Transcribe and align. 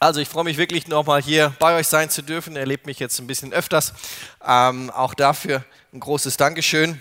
Also 0.00 0.20
ich 0.20 0.28
freue 0.28 0.44
mich 0.44 0.58
wirklich 0.58 0.86
nochmal 0.86 1.20
hier 1.20 1.52
bei 1.58 1.74
euch 1.74 1.88
sein 1.88 2.08
zu 2.08 2.22
dürfen. 2.22 2.54
Er 2.54 2.60
erlebt 2.60 2.86
mich 2.86 3.00
jetzt 3.00 3.18
ein 3.18 3.26
bisschen 3.26 3.52
öfters. 3.52 3.92
Ähm, 4.46 4.90
auch 4.90 5.12
dafür 5.12 5.64
ein 5.92 5.98
großes 5.98 6.36
Dankeschön. 6.36 7.00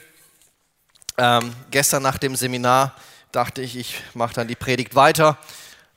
Ähm, 1.15 1.53
gestern 1.69 2.01
nach 2.01 2.17
dem 2.17 2.35
Seminar 2.35 2.95
dachte 3.31 3.61
ich, 3.61 3.75
ich 3.75 4.01
mache 4.15 4.33
dann 4.33 4.47
die 4.47 4.55
Predigt 4.55 4.95
weiter. 4.95 5.37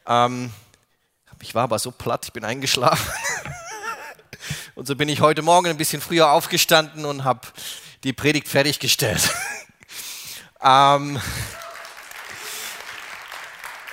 Ähm, 0.07 0.53
ich 1.41 1.55
war 1.55 1.63
aber 1.63 1.79
so 1.79 1.91
platt, 1.91 2.27
ich 2.27 2.35
bin 2.35 2.45
eingeschlafen. 2.45 3.11
und 4.75 4.87
so 4.87 4.95
bin 4.95 5.09
ich 5.09 5.23
heute 5.23 5.41
Morgen 5.41 5.69
ein 5.69 5.79
bisschen 5.79 6.03
früher 6.03 6.30
aufgestanden 6.30 7.07
und 7.07 7.25
habe 7.25 7.41
die 8.05 8.12
Predigt 8.12 8.46
fertiggestellt. 8.46 9.23
ähm, 10.62 11.19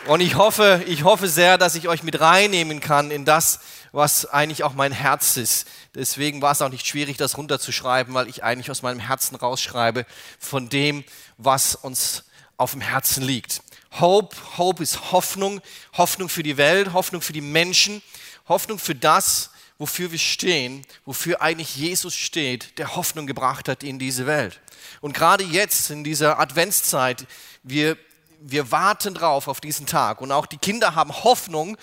und 0.07 0.21
ich 0.21 0.35
hoffe, 0.35 0.83
ich 0.87 1.03
hoffe 1.03 1.27
sehr, 1.27 1.57
dass 1.57 1.75
ich 1.75 1.87
euch 1.87 2.01
mit 2.01 2.19
reinnehmen 2.19 2.79
kann 2.79 3.11
in 3.11 3.25
das, 3.25 3.59
was 3.91 4.25
eigentlich 4.25 4.63
auch 4.63 4.73
mein 4.73 4.91
Herz 4.91 5.37
ist. 5.37 5.67
Deswegen 5.95 6.41
war 6.41 6.53
es 6.53 6.61
auch 6.61 6.69
nicht 6.69 6.87
schwierig, 6.87 7.17
das 7.17 7.37
runterzuschreiben, 7.37 8.13
weil 8.13 8.29
ich 8.29 8.43
eigentlich 8.43 8.71
aus 8.71 8.81
meinem 8.81 8.99
Herzen 8.99 9.35
rausschreibe 9.35 10.05
von 10.39 10.69
dem, 10.69 11.03
was 11.37 11.75
uns 11.75 12.23
auf 12.55 12.71
dem 12.71 12.81
Herzen 12.81 13.23
liegt. 13.23 13.61
Hope, 13.99 14.35
Hope 14.57 14.81
ist 14.81 15.11
Hoffnung, 15.11 15.61
Hoffnung 15.93 16.29
für 16.29 16.43
die 16.43 16.57
Welt, 16.57 16.93
Hoffnung 16.93 17.21
für 17.21 17.33
die 17.33 17.41
Menschen, 17.41 18.01
Hoffnung 18.47 18.79
für 18.79 18.95
das, 18.95 19.49
wofür 19.77 20.11
wir 20.11 20.19
stehen, 20.19 20.85
wofür 21.05 21.41
eigentlich 21.41 21.75
Jesus 21.75 22.15
steht, 22.15 22.77
der 22.79 22.95
Hoffnung 22.95 23.27
gebracht 23.27 23.67
hat 23.67 23.83
in 23.83 23.99
diese 23.99 24.25
Welt. 24.25 24.59
Und 25.01 25.13
gerade 25.13 25.43
jetzt 25.43 25.89
in 25.89 26.03
dieser 26.03 26.39
Adventszeit, 26.39 27.25
wir 27.63 27.97
wir 28.39 28.71
warten 28.71 29.13
drauf 29.13 29.47
auf 29.47 29.61
diesen 29.61 29.85
Tag. 29.85 30.21
Und 30.21 30.31
auch 30.31 30.45
die 30.45 30.57
Kinder 30.57 30.95
haben 30.95 31.11
Hoffnung, 31.23 31.77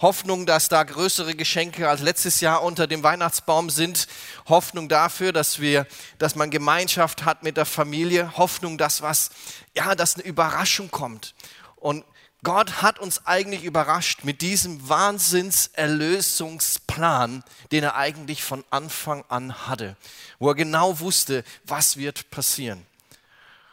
Hoffnung, 0.00 0.46
dass 0.46 0.68
da 0.68 0.82
größere 0.82 1.34
Geschenke 1.34 1.88
als 1.88 2.00
letztes 2.00 2.40
Jahr 2.40 2.62
unter 2.62 2.86
dem 2.86 3.02
Weihnachtsbaum 3.02 3.68
sind. 3.68 4.06
Hoffnung 4.48 4.88
dafür, 4.88 5.32
dass 5.32 5.60
wir, 5.60 5.86
dass 6.18 6.36
man 6.36 6.50
Gemeinschaft 6.50 7.24
hat 7.24 7.42
mit 7.42 7.58
der 7.58 7.66
Familie. 7.66 8.36
Hoffnung, 8.36 8.78
dass 8.78 9.02
was, 9.02 9.30
ja, 9.76 9.94
dass 9.94 10.14
eine 10.14 10.24
Überraschung 10.24 10.90
kommt. 10.90 11.34
Und 11.76 12.04
Gott 12.42 12.80
hat 12.80 12.98
uns 12.98 13.26
eigentlich 13.26 13.64
überrascht 13.64 14.24
mit 14.24 14.40
diesem 14.40 14.88
Wahnsinnserlösungsplan, 14.88 17.44
den 17.70 17.84
er 17.84 17.96
eigentlich 17.96 18.42
von 18.42 18.64
Anfang 18.70 19.26
an 19.28 19.66
hatte, 19.66 19.94
wo 20.38 20.48
er 20.48 20.54
genau 20.54 21.00
wusste, 21.00 21.44
was 21.64 21.98
wird 21.98 22.30
passieren. 22.30 22.86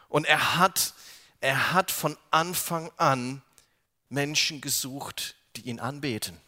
Und 0.09 0.25
er 0.25 0.57
hat 0.57 0.93
er 1.41 1.73
hat 1.73 1.91
von 1.91 2.17
Anfang 2.31 2.91
an 2.97 3.41
Menschen 4.09 4.61
gesucht, 4.61 5.35
die 5.55 5.61
ihn 5.61 5.79
anbeten. 5.79 6.39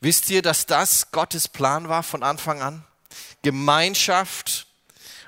Wisst 0.00 0.30
ihr, 0.30 0.42
dass 0.42 0.66
das 0.66 1.10
Gottes 1.10 1.48
Plan 1.48 1.88
war 1.88 2.02
von 2.02 2.22
Anfang 2.22 2.62
an? 2.62 2.84
Gemeinschaft 3.42 4.66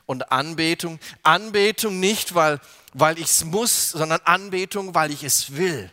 und 0.07 0.31
Anbetung. 0.31 0.99
Anbetung 1.23 2.01
nicht, 2.01 2.35
weil, 2.35 2.61
weil 2.93 3.19
ich 3.19 3.27
es 3.27 3.45
muss, 3.45 3.91
sondern 3.91 4.21
Anbetung, 4.25 4.95
weil 4.95 5.11
ich 5.11 5.25
es 5.25 5.57
will. 5.57 5.93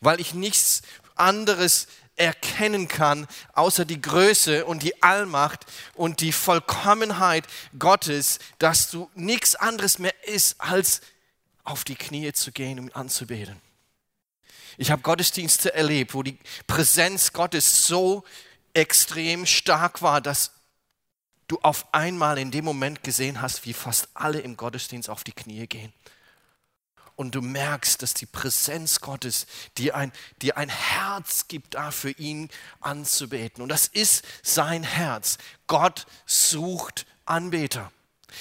Weil 0.00 0.20
ich 0.20 0.34
nichts 0.34 0.82
anderes 1.14 1.86
erkennen 2.16 2.88
kann, 2.88 3.26
außer 3.52 3.84
die 3.84 4.00
Größe 4.00 4.64
und 4.64 4.82
die 4.82 5.02
Allmacht 5.02 5.66
und 5.94 6.20
die 6.20 6.32
Vollkommenheit 6.32 7.46
Gottes, 7.78 8.38
dass 8.58 8.90
du 8.90 9.10
nichts 9.14 9.54
anderes 9.54 9.98
mehr 9.98 10.14
ist 10.26 10.60
als 10.60 11.02
auf 11.66 11.84
die 11.84 11.96
Knie 11.96 12.32
zu 12.32 12.52
gehen, 12.52 12.78
um 12.78 12.90
anzubeten. 12.94 13.60
Ich 14.78 14.90
habe 14.90 15.02
Gottesdienste 15.02 15.74
erlebt, 15.74 16.14
wo 16.14 16.22
die 16.22 16.38
Präsenz 16.66 17.32
Gottes 17.32 17.86
so 17.86 18.24
extrem 18.74 19.46
stark 19.46 20.02
war, 20.02 20.20
dass 20.20 20.52
du 21.48 21.58
auf 21.62 21.94
einmal 21.94 22.38
in 22.38 22.50
dem 22.50 22.64
Moment 22.64 23.02
gesehen 23.02 23.40
hast, 23.40 23.64
wie 23.64 23.72
fast 23.72 24.08
alle 24.14 24.40
im 24.40 24.56
Gottesdienst 24.56 25.08
auf 25.08 25.24
die 25.24 25.32
Knie 25.32 25.66
gehen. 25.66 25.92
Und 27.14 27.34
du 27.34 27.40
merkst, 27.40 28.02
dass 28.02 28.12
die 28.12 28.26
Präsenz 28.26 29.00
Gottes 29.00 29.46
dir 29.78 29.96
ein, 29.96 30.12
dir 30.42 30.58
ein 30.58 30.68
Herz 30.68 31.48
gibt, 31.48 31.74
dafür 31.74 32.18
ihn 32.18 32.50
anzubeten. 32.80 33.62
Und 33.62 33.70
das 33.70 33.86
ist 33.86 34.24
sein 34.42 34.82
Herz. 34.82 35.38
Gott 35.66 36.06
sucht 36.26 37.06
Anbeter. 37.24 37.90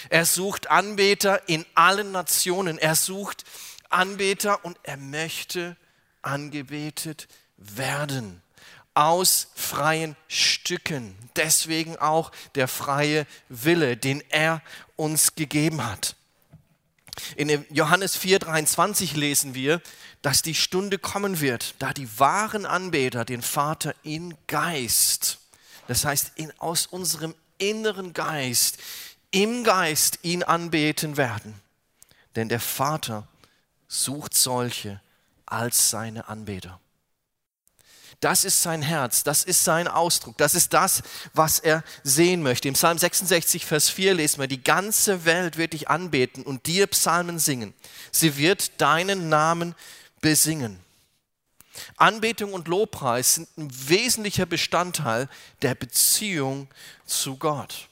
Er 0.10 0.26
sucht 0.26 0.70
Anbeter 0.70 1.48
in 1.48 1.66
allen 1.76 2.12
Nationen. 2.12 2.78
Er 2.78 2.96
sucht 2.96 3.44
Anbeter 3.90 4.64
und 4.66 4.78
er 4.84 4.98
möchte 4.98 5.78
angebetet 6.22 7.28
werden 7.58 8.42
aus 8.96 9.50
freien 9.56 10.16
Stücken. 10.28 11.16
Deswegen 11.36 11.98
auch 11.98 12.32
der 12.56 12.68
freie 12.68 13.28
Wille, 13.50 13.98
den 13.98 14.24
er 14.30 14.62
uns 14.96 15.36
gegeben 15.36 15.86
hat. 15.86 16.16
In 17.36 17.66
Johannes 17.70 18.18
4:23 18.18 19.16
lesen 19.16 19.54
wir, 19.54 19.82
dass 20.22 20.42
die 20.42 20.56
Stunde 20.56 20.98
kommen 20.98 21.40
wird, 21.40 21.76
da 21.80 21.94
die 21.94 22.20
wahren 22.20 22.66
Anbeter 22.66 23.26
den 23.26 23.42
Vater 23.42 23.94
in 24.04 24.36
Geist, 24.48 25.40
das 25.88 26.04
heißt 26.04 26.34
in, 26.36 26.52
aus 26.60 26.88
unserem 26.88 27.36
inneren 27.58 28.14
Geist, 28.14 28.80
im 29.35 29.66
Geist 29.66 30.19
ihn 30.22 30.44
anbeten 30.44 31.18
werden. 31.18 31.59
Denn 32.38 32.47
der 32.47 32.62
Vater 32.62 33.28
sucht 33.90 34.34
solche 34.34 35.01
als 35.46 35.90
seine 35.90 36.29
Anbeter. 36.29 36.79
Das 38.22 38.46
ist 38.46 38.63
sein 38.63 38.81
Herz, 38.81 39.23
das 39.23 39.44
ist 39.44 39.66
sein 39.66 39.90
Ausdruck, 39.90 40.38
das 40.38 40.56
ist 40.56 40.72
das, 40.72 41.03
was 41.34 41.59
er 41.59 41.84
sehen 42.01 42.44
möchte. 42.44 42.69
Im 42.69 42.75
Psalm 42.75 42.97
66, 42.97 43.66
Vers 43.66 43.90
4 43.90 44.13
lesen 44.13 44.40
wir, 44.40 44.47
die 44.47 44.63
ganze 44.63 45.25
Welt 45.25 45.57
wird 45.57 45.73
dich 45.73 45.90
anbeten 45.90 46.44
und 46.44 46.66
dir 46.66 46.88
Psalmen 46.88 47.38
singen. 47.38 47.73
Sie 48.13 48.38
wird 48.38 48.79
deinen 48.79 49.28
Namen 49.28 49.75
besingen. 50.22 50.79
Anbetung 51.97 52.53
und 52.53 52.69
Lobpreis 52.69 53.35
sind 53.35 53.50
ein 53.57 53.90
wesentlicher 53.90 54.46
Bestandteil 54.46 55.28
der 55.62 55.75
Beziehung 55.75 56.69
zu 57.06 57.35
Gott. 57.35 57.90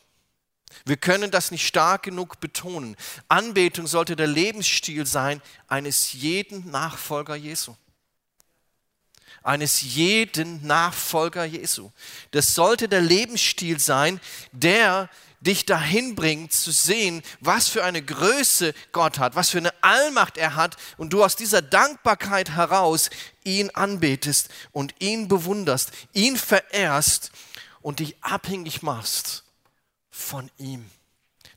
Wir 0.85 0.97
können 0.97 1.31
das 1.31 1.51
nicht 1.51 1.65
stark 1.65 2.03
genug 2.03 2.39
betonen. 2.39 2.97
Anbetung 3.29 3.87
sollte 3.87 4.15
der 4.15 4.27
Lebensstil 4.27 5.05
sein 5.05 5.41
eines 5.67 6.13
jeden 6.13 6.69
Nachfolger 6.71 7.35
Jesu. 7.35 7.75
Eines 9.43 9.81
jeden 9.81 10.65
Nachfolger 10.65 11.45
Jesu. 11.45 11.91
Das 12.31 12.53
sollte 12.53 12.89
der 12.89 13.01
Lebensstil 13.01 13.79
sein, 13.79 14.19
der 14.51 15.09
dich 15.39 15.65
dahin 15.65 16.15
bringt 16.15 16.53
zu 16.53 16.71
sehen, 16.71 17.21
was 17.41 17.67
für 17.67 17.83
eine 17.83 18.01
Größe 18.01 18.73
Gott 18.93 19.19
hat, 19.19 19.35
was 19.35 19.49
für 19.49 19.57
eine 19.57 19.73
Allmacht 19.81 20.37
er 20.37 20.55
hat 20.55 20.77
und 20.95 21.11
du 21.11 21.23
aus 21.23 21.35
dieser 21.35 21.61
Dankbarkeit 21.61 22.51
heraus 22.51 23.09
ihn 23.43 23.69
anbetest 23.71 24.49
und 24.71 24.95
ihn 24.99 25.27
bewunderst, 25.27 25.91
ihn 26.13 26.37
verehrst 26.37 27.31
und 27.81 27.99
dich 27.99 28.15
abhängig 28.21 28.81
machst 28.81 29.43
von 30.13 30.49
ihm. 30.57 30.89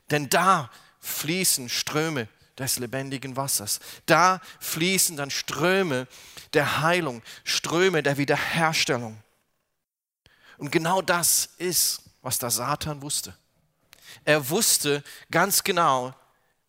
Denn 0.09 0.29
da 0.29 0.71
fließen 0.99 1.69
Ströme 1.69 2.27
des 2.57 2.79
lebendigen 2.79 3.37
Wassers. 3.37 3.79
Da 4.07 4.41
fließen 4.59 5.15
dann 5.15 5.29
Ströme 5.29 6.07
der 6.53 6.81
Heilung, 6.81 7.21
Ströme 7.43 8.01
der 8.01 8.17
Wiederherstellung. 8.17 9.21
Und 10.57 10.71
genau 10.71 11.03
das 11.03 11.49
ist, 11.59 12.01
was 12.23 12.39
der 12.39 12.49
Satan 12.49 13.03
wusste. 13.03 13.37
Er 14.25 14.49
wusste 14.49 15.03
ganz 15.29 15.63
genau, 15.63 16.15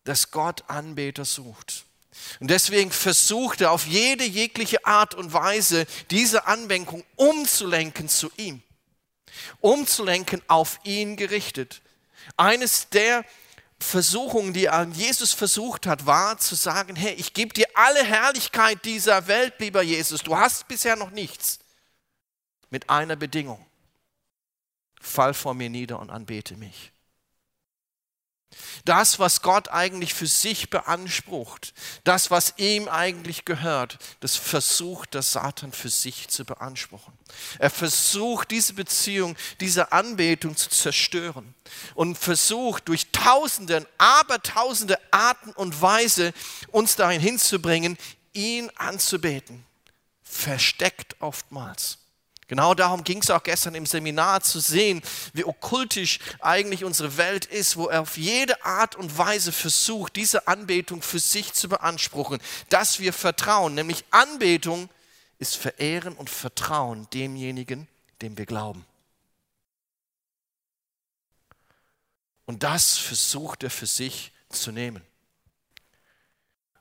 dass 0.03 0.29
Gott 0.29 0.63
Anbeter 0.67 1.25
sucht. 1.25 1.85
Und 2.39 2.51
deswegen 2.51 2.91
versucht 2.91 3.61
er 3.61 3.71
auf 3.71 3.87
jede 3.87 4.25
jegliche 4.25 4.85
Art 4.85 5.15
und 5.15 5.33
Weise 5.33 5.87
diese 6.11 6.45
Anwendung 6.45 7.03
umzulenken 7.15 8.07
zu 8.07 8.31
ihm 8.37 8.61
umzulenken 9.61 10.41
auf 10.47 10.79
ihn 10.83 11.15
gerichtet. 11.15 11.81
Eines 12.37 12.89
der 12.89 13.25
Versuchungen, 13.79 14.53
die 14.53 14.69
Jesus 14.93 15.33
versucht 15.33 15.87
hat, 15.87 16.05
war 16.05 16.37
zu 16.37 16.55
sagen, 16.55 16.95
hey, 16.95 17.13
ich 17.13 17.33
gebe 17.33 17.53
dir 17.53 17.67
alle 17.73 18.03
Herrlichkeit 18.03 18.83
dieser 18.83 19.27
Welt, 19.27 19.53
lieber 19.59 19.81
Jesus. 19.81 20.21
Du 20.21 20.37
hast 20.37 20.67
bisher 20.67 20.95
noch 20.95 21.11
nichts. 21.11 21.59
Mit 22.69 22.89
einer 22.89 23.15
Bedingung. 23.15 23.65
Fall 25.01 25.33
vor 25.33 25.53
mir 25.53 25.69
nieder 25.69 25.99
und 25.99 26.09
anbete 26.09 26.57
mich. 26.57 26.91
Das, 28.85 29.19
was 29.19 29.41
Gott 29.41 29.69
eigentlich 29.69 30.13
für 30.13 30.27
sich 30.27 30.69
beansprucht, 30.69 31.73
das, 32.03 32.31
was 32.31 32.53
ihm 32.57 32.87
eigentlich 32.87 33.45
gehört, 33.45 33.99
das 34.19 34.35
versucht 34.35 35.13
der 35.13 35.21
Satan 35.21 35.71
für 35.71 35.89
sich 35.89 36.27
zu 36.27 36.45
beanspruchen. 36.45 37.13
Er 37.59 37.69
versucht 37.69 38.51
diese 38.51 38.73
Beziehung, 38.73 39.35
diese 39.59 39.91
Anbetung 39.91 40.57
zu 40.57 40.69
zerstören 40.69 41.53
und 41.93 42.17
versucht 42.17 42.87
durch 42.87 43.11
tausende, 43.11 43.87
abertausende 43.97 44.99
Arten 45.11 45.51
und 45.51 45.81
Weise 45.81 46.33
uns 46.71 46.95
dahin 46.95 47.21
hinzubringen, 47.21 47.97
ihn 48.33 48.71
anzubeten. 48.75 49.65
Versteckt 50.23 51.15
oftmals, 51.21 51.97
Genau 52.49 52.73
darum 52.73 53.03
ging 53.03 53.21
es 53.21 53.29
auch 53.29 53.43
gestern 53.43 53.75
im 53.75 53.85
Seminar 53.85 54.41
zu 54.41 54.59
sehen, 54.59 55.03
wie 55.33 55.45
okkultisch 55.45 56.17
eigentlich 56.39 56.83
unsere 56.83 57.15
Welt 57.15 57.45
ist, 57.45 57.77
wo 57.77 57.87
er 57.87 58.01
auf 58.01 58.17
jede 58.17 58.65
Art 58.65 58.95
und 58.95 59.19
Weise 59.19 59.51
versucht, 59.51 60.15
diese 60.15 60.47
Anbetung 60.47 61.03
für 61.03 61.19
sich 61.19 61.53
zu 61.53 61.69
beanspruchen, 61.69 62.39
dass 62.69 62.99
wir 62.99 63.13
vertrauen. 63.13 63.75
Nämlich 63.75 64.03
Anbetung 64.09 64.89
ist 65.37 65.57
Verehren 65.57 66.15
und 66.15 66.27
Vertrauen 66.31 67.07
demjenigen, 67.13 67.87
dem 68.23 68.35
wir 68.35 68.47
glauben. 68.47 68.83
Und 72.47 72.63
das 72.63 72.97
versucht 72.97 73.61
er 73.61 73.69
für 73.69 73.85
sich 73.85 74.31
zu 74.49 74.71
nehmen. 74.71 75.03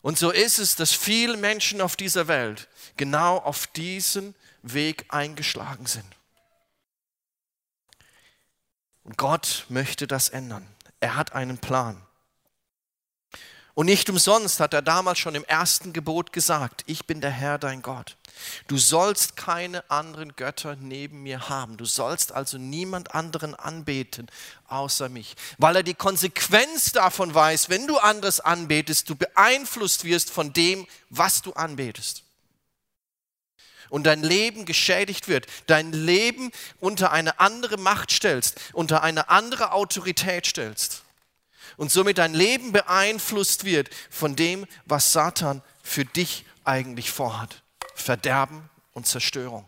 Und 0.00 0.18
so 0.18 0.30
ist 0.30 0.58
es, 0.58 0.76
dass 0.76 0.92
viele 0.92 1.36
Menschen 1.36 1.80
auf 1.80 1.96
dieser 1.96 2.28
Welt 2.28 2.68
genau 2.96 3.38
auf 3.38 3.66
diesen 3.66 4.34
Weg 4.62 5.06
eingeschlagen 5.08 5.86
sind. 5.86 6.06
Und 9.04 9.16
Gott 9.16 9.66
möchte 9.68 10.06
das 10.06 10.28
ändern. 10.28 10.66
Er 11.00 11.16
hat 11.16 11.32
einen 11.32 11.58
Plan. 11.58 12.07
Und 13.78 13.86
nicht 13.86 14.10
umsonst 14.10 14.58
hat 14.58 14.74
er 14.74 14.82
damals 14.82 15.20
schon 15.20 15.36
im 15.36 15.44
ersten 15.44 15.92
Gebot 15.92 16.32
gesagt, 16.32 16.82
ich 16.86 17.06
bin 17.06 17.20
der 17.20 17.30
Herr 17.30 17.58
dein 17.58 17.80
Gott. 17.80 18.16
Du 18.66 18.76
sollst 18.76 19.36
keine 19.36 19.88
anderen 19.88 20.34
Götter 20.34 20.74
neben 20.74 21.22
mir 21.22 21.48
haben. 21.48 21.76
Du 21.76 21.84
sollst 21.84 22.32
also 22.32 22.58
niemand 22.58 23.14
anderen 23.14 23.54
anbeten 23.54 24.26
außer 24.66 25.08
mich. 25.08 25.36
Weil 25.58 25.76
er 25.76 25.82
die 25.84 25.94
Konsequenz 25.94 26.90
davon 26.90 27.32
weiß, 27.32 27.68
wenn 27.68 27.86
du 27.86 27.98
anderes 27.98 28.40
anbetest, 28.40 29.10
du 29.10 29.14
beeinflusst 29.14 30.02
wirst 30.02 30.32
von 30.32 30.52
dem, 30.52 30.84
was 31.08 31.42
du 31.42 31.52
anbetest 31.52 32.24
und 33.90 34.08
dein 34.08 34.24
Leben 34.24 34.66
geschädigt 34.66 35.28
wird, 35.28 35.46
dein 35.68 35.92
Leben 35.92 36.50
unter 36.80 37.12
eine 37.12 37.38
andere 37.38 37.76
Macht 37.76 38.10
stellst, 38.10 38.58
unter 38.72 39.04
eine 39.04 39.28
andere 39.28 39.70
Autorität 39.70 40.48
stellst 40.48 41.04
und 41.78 41.90
somit 41.90 42.18
dein 42.18 42.34
Leben 42.34 42.72
beeinflusst 42.72 43.64
wird 43.64 43.88
von 44.10 44.36
dem, 44.36 44.66
was 44.84 45.12
Satan 45.12 45.62
für 45.82 46.04
dich 46.04 46.44
eigentlich 46.64 47.10
vorhat. 47.10 47.62
Verderben 47.94 48.68
und 48.92 49.06
Zerstörung. 49.06 49.66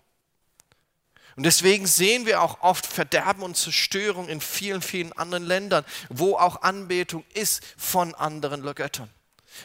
Und 1.37 1.45
deswegen 1.45 1.87
sehen 1.87 2.27
wir 2.27 2.43
auch 2.43 2.61
oft 2.63 2.85
Verderben 2.85 3.43
und 3.43 3.57
Zerstörung 3.57 4.29
in 4.29 4.41
vielen, 4.41 4.83
vielen 4.83 5.13
anderen 5.13 5.45
Ländern, 5.47 5.85
wo 6.09 6.37
auch 6.37 6.63
Anbetung 6.63 7.25
ist 7.33 7.63
von 7.79 8.15
anderen 8.17 8.63
Göttern, 8.75 9.09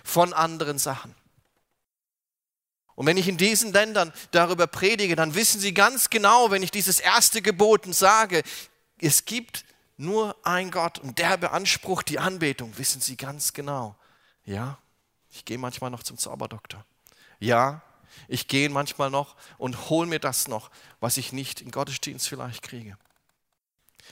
von 0.03 0.31
anderen 0.31 0.77
Sachen. 0.77 1.13
Und 2.93 3.07
wenn 3.07 3.17
ich 3.17 3.27
in 3.27 3.37
diesen 3.37 3.73
Ländern 3.73 4.13
darüber 4.31 4.67
predige, 4.67 5.15
dann 5.15 5.33
wissen 5.33 5.59
sie 5.59 5.73
ganz 5.73 6.11
genau, 6.11 6.51
wenn 6.51 6.63
ich 6.63 6.71
dieses 6.71 6.99
erste 6.99 7.41
Gebot 7.41 7.93
sage, 7.93 8.43
es 8.99 9.25
gibt 9.25 9.65
nur 9.97 10.35
ein 10.43 10.71
Gott 10.71 10.99
und 10.99 11.19
der 11.19 11.37
beansprucht 11.37 12.09
die 12.09 12.19
Anbetung, 12.19 12.77
wissen 12.77 13.01
sie 13.01 13.15
ganz 13.15 13.53
genau. 13.53 13.95
Ja, 14.43 14.77
ich 15.31 15.45
gehe 15.45 15.57
manchmal 15.57 15.91
noch 15.91 16.03
zum 16.03 16.17
Zauberdoktor. 16.17 16.85
Ja, 17.39 17.81
ich 18.27 18.47
gehe 18.47 18.69
manchmal 18.69 19.09
noch 19.09 19.35
und 19.57 19.89
hole 19.89 20.07
mir 20.07 20.19
das 20.19 20.47
noch, 20.47 20.69
was 20.99 21.17
ich 21.17 21.33
nicht 21.33 21.61
im 21.61 21.71
Gottesdienst 21.71 22.27
vielleicht 22.27 22.61
kriege. 22.61 22.97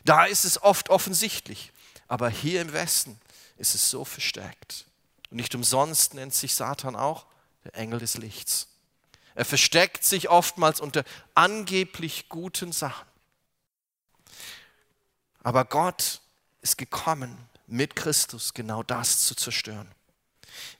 Da 0.06 0.26
ist 0.26 0.44
es 0.46 0.62
oft 0.62 0.90
offensichtlich, 0.90 1.72
aber 2.08 2.30
hier 2.30 2.62
im 2.62 2.74
Westen 2.74 3.20
ist 3.58 3.76
es 3.76 3.90
so 3.90 4.04
verstärkt. 4.06 4.86
Und 5.30 5.38
nicht 5.38 5.56
umsonst 5.56 6.14
nennt 6.14 6.34
sich 6.34 6.56
Satan 6.56 6.96
auch 6.96 7.26
der 7.64 7.76
Engel 7.76 8.00
des 8.00 8.16
Lichts. 8.16 8.68
Er 9.36 9.46
versteckt 9.46 10.04
sich 10.04 10.30
oftmals 10.30 10.80
unter 10.80 11.04
angeblich 11.34 12.30
guten 12.30 12.72
Sachen. 12.72 13.08
Aber 15.44 15.66
Gott 15.66 16.22
ist 16.62 16.78
gekommen, 16.78 17.38
mit 17.68 17.96
Christus 17.96 18.54
genau 18.54 18.84
das 18.84 19.26
zu 19.26 19.36
zerstören. 19.36 19.90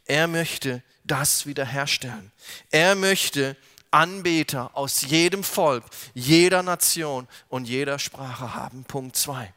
Er 0.06 0.28
möchte 0.28 0.84
das 1.04 1.46
wiederherstellen. 1.46 2.32
Er 2.72 2.96
möchte 2.96 3.58
Anbeter 3.92 4.72
aus 4.76 5.02
jedem 5.02 5.44
Volk, 5.44 5.84
jeder 6.14 6.64
Nation 6.64 7.28
und 7.50 7.66
jeder 7.66 8.00
Sprache 8.00 8.56
haben. 8.56 8.84
Punkt 8.86 9.16
2. 9.16 9.54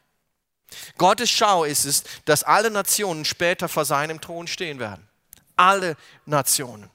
Gottes 0.98 1.30
Schau 1.30 1.64
ist 1.64 1.84
es, 1.84 2.04
dass 2.24 2.42
alle 2.42 2.70
Nationen 2.70 3.24
später 3.24 3.68
vor 3.68 3.84
seinem 3.84 4.20
Thron 4.20 4.46
stehen 4.46 4.78
werden. 4.78 5.08
Alle 5.56 5.96
Nationen. 6.26 6.90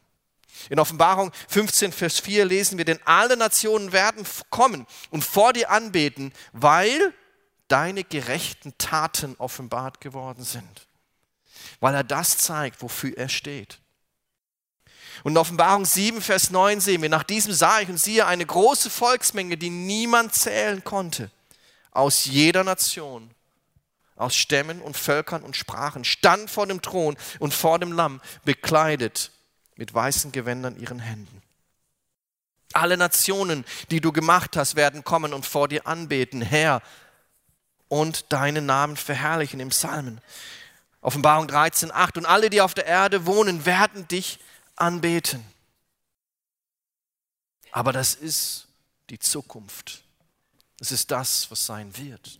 In 0.70 0.80
Offenbarung 0.80 1.32
15, 1.48 1.92
Vers 1.92 2.20
4 2.20 2.46
lesen 2.46 2.78
wir, 2.78 2.86
denn 2.86 3.00
alle 3.06 3.36
Nationen 3.38 3.92
werden 3.92 4.26
kommen 4.50 4.86
und 5.10 5.24
vor 5.24 5.54
dir 5.54 5.72
anbeten, 5.72 6.34
weil 6.52 7.14
deine 7.72 8.04
gerechten 8.04 8.78
Taten 8.78 9.36
offenbart 9.38 10.02
geworden 10.02 10.44
sind. 10.44 10.88
Weil 11.80 11.96
er 11.96 12.04
das 12.04 12.38
zeigt, 12.38 12.82
wofür 12.82 13.18
er 13.18 13.30
steht. 13.30 13.80
Und 15.24 15.34
in 15.34 15.38
Offenbarung 15.38 15.86
7, 15.86 16.22
Vers 16.22 16.50
9 16.50 16.80
sehen 16.80 17.02
wir, 17.02 17.10
nach 17.10 17.24
diesem 17.24 17.54
sah 17.54 17.80
ich 17.80 17.90
und 17.90 18.00
siehe 18.00 18.26
eine 18.26 18.46
große 18.46 18.90
Volksmenge, 18.90 19.58
die 19.58 19.70
niemand 19.70 20.34
zählen 20.34 20.84
konnte, 20.84 21.30
aus 21.92 22.26
jeder 22.26 22.64
Nation, 22.64 23.30
aus 24.16 24.36
Stämmen 24.36 24.82
und 24.82 24.98
Völkern 24.98 25.44
und 25.44 25.56
Sprachen, 25.56 26.04
stand 26.04 26.50
vor 26.50 26.66
dem 26.66 26.82
Thron 26.82 27.18
und 27.40 27.54
vor 27.54 27.80
dem 27.80 27.92
Lamm, 27.92 28.22
bekleidet 28.46 29.32
mit 29.76 29.94
weißen 29.94 30.32
Gewändern 30.32 30.80
ihren 30.80 31.00
Händen. 31.00 31.42
Alle 32.74 32.98
Nationen, 32.98 33.66
die 33.92 34.00
du 34.00 34.12
gemacht 34.12 34.56
hast, 34.56 34.76
werden 34.76 35.04
kommen 35.04 35.34
und 35.34 35.46
vor 35.46 35.68
dir 35.68 35.86
anbeten, 35.88 36.42
Herr, 36.42 36.82
und 37.92 38.32
deinen 38.32 38.66
Namen 38.66 38.96
verherrlichen 38.96 39.60
im 39.60 39.68
Psalmen. 39.68 40.22
Offenbarung 41.02 41.50
13, 41.50 41.92
8. 41.92 42.20
Und 42.20 42.26
alle, 42.26 42.50
die 42.50 42.62
auf 42.62 42.74
der 42.74 42.86
Erde 42.86 43.26
wohnen, 43.26 43.66
werden 43.66 44.08
dich 44.08 44.40
anbeten. 44.78 45.46
Aber 47.74 47.92
das 47.92 48.14
ist 48.14 48.70
die 49.10 49.20
Zukunft. 49.20 50.04
Das 50.78 50.94
ist 50.94 51.12
das, 51.12 51.52
was 51.52 51.66
sein 51.66 51.98
wird. 51.98 52.40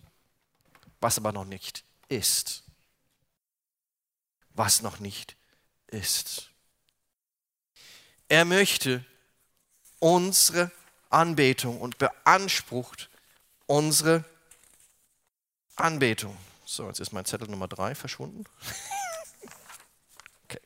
Was 1.02 1.18
aber 1.18 1.32
noch 1.32 1.44
nicht 1.44 1.84
ist. 2.08 2.62
Was 4.54 4.80
noch 4.80 5.00
nicht 5.00 5.36
ist. 5.88 6.50
Er 8.30 8.46
möchte 8.46 9.04
unsere 9.98 10.70
Anbetung 11.10 11.78
und 11.78 11.98
beansprucht 11.98 13.10
unsere 13.66 14.24
Anbetung. 15.76 16.36
So, 16.64 16.88
jetzt 16.88 17.00
ist 17.00 17.12
mein 17.12 17.24
Zettel 17.24 17.48
Nummer 17.48 17.68
drei 17.68 17.94
verschwunden. 17.94 18.44
okay. 20.44 20.60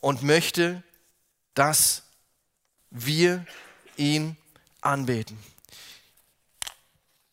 Und 0.00 0.22
möchte, 0.22 0.82
dass 1.54 2.02
wir 2.90 3.46
ihn 3.96 4.36
anbeten. 4.80 5.38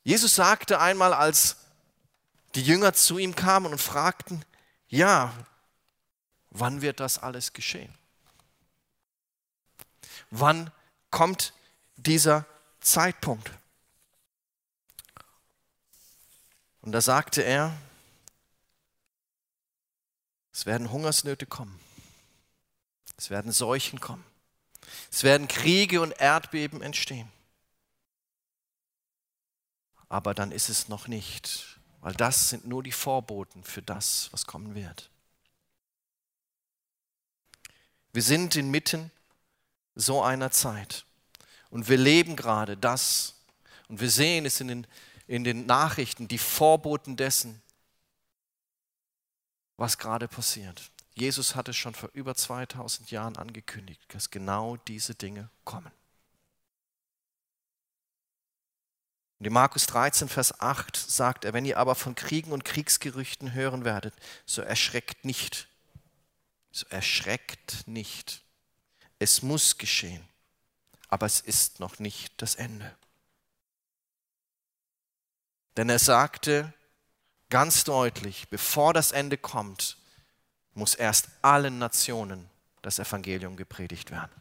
Jesus 0.03 0.35
sagte 0.35 0.79
einmal, 0.79 1.13
als 1.13 1.57
die 2.55 2.63
Jünger 2.63 2.93
zu 2.93 3.17
ihm 3.17 3.35
kamen 3.35 3.71
und 3.71 3.79
fragten, 3.79 4.43
ja, 4.87 5.33
Wann 6.55 6.83
wird 6.83 6.99
das 6.99 7.17
alles 7.17 7.53
geschehen? 7.53 7.93
Wann 10.29 10.71
kommt 11.09 11.53
dieser 11.95 12.45
Zeitpunkt? 12.79 13.51
Und 16.83 16.91
da 16.91 16.99
sagte 16.99 17.41
er, 17.41 17.75
es 20.51 20.65
werden 20.65 20.91
Hungersnöte 20.91 21.45
kommen, 21.45 21.79
es 23.15 23.29
werden 23.29 23.53
Seuchen 23.53 24.01
kommen, 24.01 24.23
es 25.09 25.23
werden 25.23 25.47
Kriege 25.47 26.01
und 26.01 26.11
Erdbeben 26.11 26.81
entstehen. 26.81 27.31
Aber 30.09 30.33
dann 30.33 30.51
ist 30.51 30.67
es 30.67 30.89
noch 30.89 31.07
nicht, 31.07 31.79
weil 32.01 32.13
das 32.13 32.49
sind 32.49 32.67
nur 32.67 32.83
die 32.83 32.91
Vorboten 32.91 33.63
für 33.63 33.81
das, 33.81 34.27
was 34.31 34.45
kommen 34.45 34.75
wird. 34.75 35.09
Wir 38.11 38.21
sind 38.21 38.57
inmitten 38.57 39.09
so 39.95 40.21
einer 40.21 40.51
Zeit. 40.51 41.05
Und 41.69 41.87
wir 41.87 41.97
leben 41.97 42.35
gerade 42.35 42.75
das. 42.75 43.35
Und 43.87 44.01
wir 44.01 44.11
sehen 44.11 44.45
es 44.45 44.59
in 44.59 44.67
den, 44.67 44.87
in 45.27 45.43
den 45.43 45.65
Nachrichten, 45.65 46.27
die 46.27 46.37
Vorboten 46.37 47.15
dessen, 47.15 47.61
was 49.77 49.97
gerade 49.97 50.27
passiert. 50.27 50.91
Jesus 51.15 51.55
hatte 51.55 51.73
schon 51.73 51.93
vor 51.93 52.09
über 52.13 52.35
2000 52.35 53.11
Jahren 53.11 53.37
angekündigt, 53.37 54.01
dass 54.09 54.31
genau 54.31 54.77
diese 54.77 55.15
Dinge 55.15 55.49
kommen. 55.63 55.91
Und 59.39 59.47
in 59.47 59.53
Markus 59.53 59.85
13, 59.87 60.29
Vers 60.29 60.59
8 60.61 60.95
sagt 60.95 61.45
er, 61.45 61.53
wenn 61.53 61.65
ihr 61.65 61.77
aber 61.77 61.95
von 61.95 62.15
Kriegen 62.15 62.51
und 62.51 62.63
Kriegsgerüchten 62.63 63.53
hören 63.53 63.83
werdet, 63.83 64.13
so 64.45 64.61
erschreckt 64.61 65.25
nicht, 65.25 65.67
so 66.71 66.85
erschreckt 66.89 67.87
nicht. 67.87 68.41
Es 69.19 69.41
muss 69.41 69.77
geschehen. 69.77 70.27
aber 71.13 71.27
es 71.27 71.41
ist 71.41 71.79
noch 71.79 71.99
nicht 71.99 72.33
das 72.41 72.55
Ende. 72.55 72.95
Denn 75.77 75.89
er 75.89 75.99
sagte 75.99 76.73
ganz 77.49 77.83
deutlich, 77.83 78.47
bevor 78.49 78.93
das 78.93 79.11
Ende 79.11 79.37
kommt, 79.37 79.97
muss 80.73 80.95
erst 80.95 81.29
allen 81.41 81.79
Nationen 81.79 82.49
das 82.81 82.99
Evangelium 82.99 83.55
gepredigt 83.55 84.11
werden. 84.11 84.31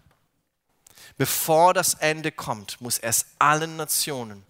Bevor 1.17 1.75
das 1.75 1.95
Ende 1.95 2.33
kommt, 2.33 2.81
muss 2.81 2.99
erst 2.99 3.27
allen 3.39 3.77
Nationen 3.77 4.45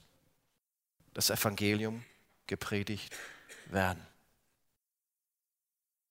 das 1.15 1.31
Evangelium 1.31 2.05
gepredigt 2.47 3.15
werden. 3.67 4.05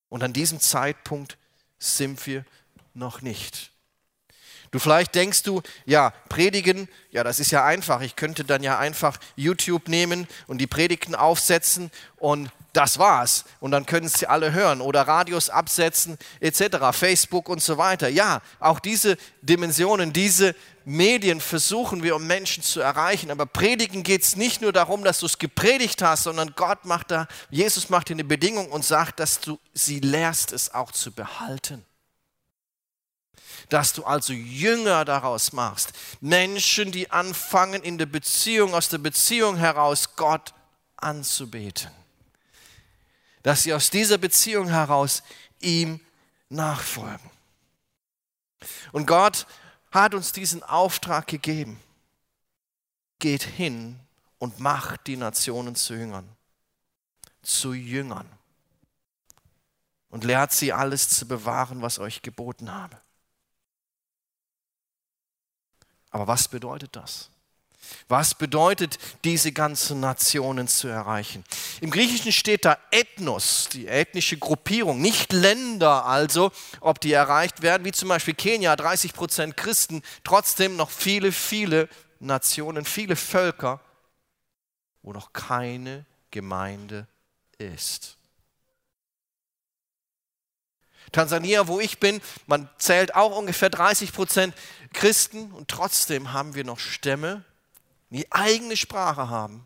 Und 0.09 0.23
an 0.23 0.33
diesem 0.33 0.59
Zeitpunkt 0.59 1.37
sind 1.79 2.25
wir 2.27 2.45
noch 2.93 3.21
nicht. 3.21 3.71
Du 4.71 4.79
vielleicht 4.79 5.15
denkst 5.15 5.43
du, 5.43 5.61
ja, 5.85 6.13
predigen, 6.29 6.87
ja, 7.11 7.25
das 7.25 7.41
ist 7.41 7.51
ja 7.51 7.65
einfach. 7.65 7.99
Ich 8.01 8.15
könnte 8.15 8.45
dann 8.45 8.63
ja 8.63 8.79
einfach 8.79 9.17
YouTube 9.35 9.89
nehmen 9.89 10.27
und 10.47 10.59
die 10.59 10.67
Predigten 10.67 11.13
aufsetzen 11.13 11.91
und 12.15 12.49
das 12.71 12.97
war's. 12.97 13.43
Und 13.59 13.71
dann 13.71 13.85
können 13.85 14.07
sie 14.07 14.27
alle 14.27 14.53
hören 14.53 14.79
oder 14.79 15.01
Radios 15.01 15.49
absetzen 15.49 16.17
etc., 16.39 16.77
Facebook 16.93 17.49
und 17.49 17.61
so 17.61 17.77
weiter. 17.77 18.07
Ja, 18.07 18.41
auch 18.61 18.79
diese 18.79 19.17
Dimensionen, 19.41 20.13
diese 20.13 20.55
Medien 20.85 21.41
versuchen 21.41 22.01
wir, 22.01 22.15
um 22.15 22.25
Menschen 22.25 22.63
zu 22.63 22.79
erreichen. 22.79 23.29
Aber 23.29 23.45
predigen 23.45 24.03
geht 24.03 24.23
es 24.23 24.37
nicht 24.37 24.61
nur 24.61 24.71
darum, 24.71 25.03
dass 25.03 25.19
du 25.19 25.25
es 25.25 25.37
gepredigt 25.37 26.01
hast, 26.01 26.23
sondern 26.23 26.53
Gott 26.55 26.85
macht 26.85 27.11
da, 27.11 27.27
Jesus 27.49 27.89
macht 27.89 28.07
dir 28.07 28.13
eine 28.13 28.23
Bedingung 28.23 28.71
und 28.71 28.85
sagt, 28.85 29.19
dass 29.19 29.41
du 29.41 29.59
sie 29.73 29.99
lehrst, 29.99 30.53
es 30.53 30.73
auch 30.73 30.93
zu 30.93 31.11
behalten 31.11 31.85
dass 33.71 33.93
du 33.93 34.03
also 34.03 34.33
Jünger 34.33 35.05
daraus 35.05 35.53
machst. 35.53 35.93
Menschen, 36.19 36.91
die 36.91 37.09
anfangen 37.09 37.81
in 37.83 37.97
der 37.97 38.05
Beziehung, 38.05 38.73
aus 38.73 38.89
der 38.89 38.97
Beziehung 38.97 39.55
heraus 39.55 40.17
Gott 40.17 40.53
anzubeten. 40.97 41.89
Dass 43.43 43.63
sie 43.63 43.73
aus 43.73 43.89
dieser 43.89 44.17
Beziehung 44.17 44.67
heraus 44.67 45.23
ihm 45.61 46.01
nachfolgen. 46.49 47.31
Und 48.91 49.07
Gott 49.07 49.47
hat 49.89 50.15
uns 50.15 50.33
diesen 50.33 50.63
Auftrag 50.63 51.27
gegeben. 51.27 51.79
Geht 53.19 53.43
hin 53.43 53.97
und 54.37 54.59
macht 54.59 55.07
die 55.07 55.15
Nationen 55.15 55.75
zu 55.75 55.93
Jüngern. 55.93 56.27
Zu 57.41 57.71
Jüngern. 57.71 58.29
Und 60.09 60.25
lehrt 60.25 60.51
sie 60.51 60.73
alles 60.73 61.07
zu 61.07 61.25
bewahren, 61.25 61.81
was 61.81 61.99
euch 61.99 62.21
geboten 62.21 62.69
habe. 62.69 62.99
Aber 66.11 66.27
was 66.27 66.47
bedeutet 66.47 66.95
das? 66.95 67.29
Was 68.07 68.35
bedeutet, 68.35 68.99
diese 69.23 69.51
ganzen 69.51 69.99
Nationen 69.99 70.67
zu 70.67 70.87
erreichen? 70.87 71.43
Im 71.81 71.91
Griechischen 71.91 72.31
steht 72.31 72.65
da 72.65 72.77
Ethnos, 72.91 73.69
die 73.69 73.87
ethnische 73.87 74.37
Gruppierung, 74.37 75.01
nicht 75.01 75.33
Länder 75.33 76.05
also, 76.05 76.51
ob 76.79 77.01
die 77.01 77.13
erreicht 77.13 77.61
werden, 77.61 77.83
wie 77.85 77.91
zum 77.91 78.09
Beispiel 78.09 78.33
Kenia, 78.33 78.75
30 78.75 79.13
Prozent 79.13 79.57
Christen, 79.57 80.03
trotzdem 80.23 80.75
noch 80.75 80.89
viele, 80.89 81.31
viele 81.31 81.89
Nationen, 82.19 82.85
viele 82.85 83.15
Völker, 83.15 83.79
wo 85.01 85.11
noch 85.11 85.33
keine 85.33 86.05
Gemeinde 86.29 87.07
ist. 87.57 88.17
Tansania, 91.11 91.67
wo 91.67 91.79
ich 91.79 91.99
bin, 91.99 92.21
man 92.47 92.69
zählt 92.77 93.15
auch 93.15 93.37
ungefähr 93.37 93.69
30 93.69 94.13
Prozent 94.13 94.55
Christen 94.93 95.51
und 95.51 95.69
trotzdem 95.69 96.33
haben 96.33 96.55
wir 96.55 96.63
noch 96.63 96.79
Stämme, 96.79 97.43
die 98.09 98.31
eigene 98.31 98.75
Sprache 98.75 99.29
haben, 99.29 99.65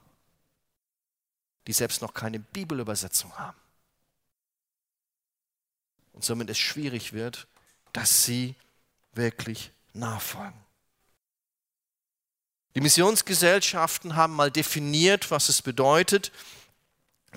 die 1.67 1.74
selbst 1.74 2.01
noch 2.01 2.13
keine 2.13 2.39
Bibelübersetzung 2.39 3.36
haben. 3.38 3.58
Und 6.13 6.24
somit 6.24 6.50
es 6.50 6.60
schwierig 6.60 7.12
wird, 7.12 7.48
dass 7.91 8.24
sie 8.24 8.55
wirklich 9.13 9.72
nachfolgen. 9.94 10.65
Die 12.75 12.82
Missionsgesellschaften 12.82 14.15
haben 14.15 14.34
mal 14.34 14.51
definiert, 14.51 15.32
was 15.32 15.50
es 15.50 15.62
bedeutet, 15.62 16.32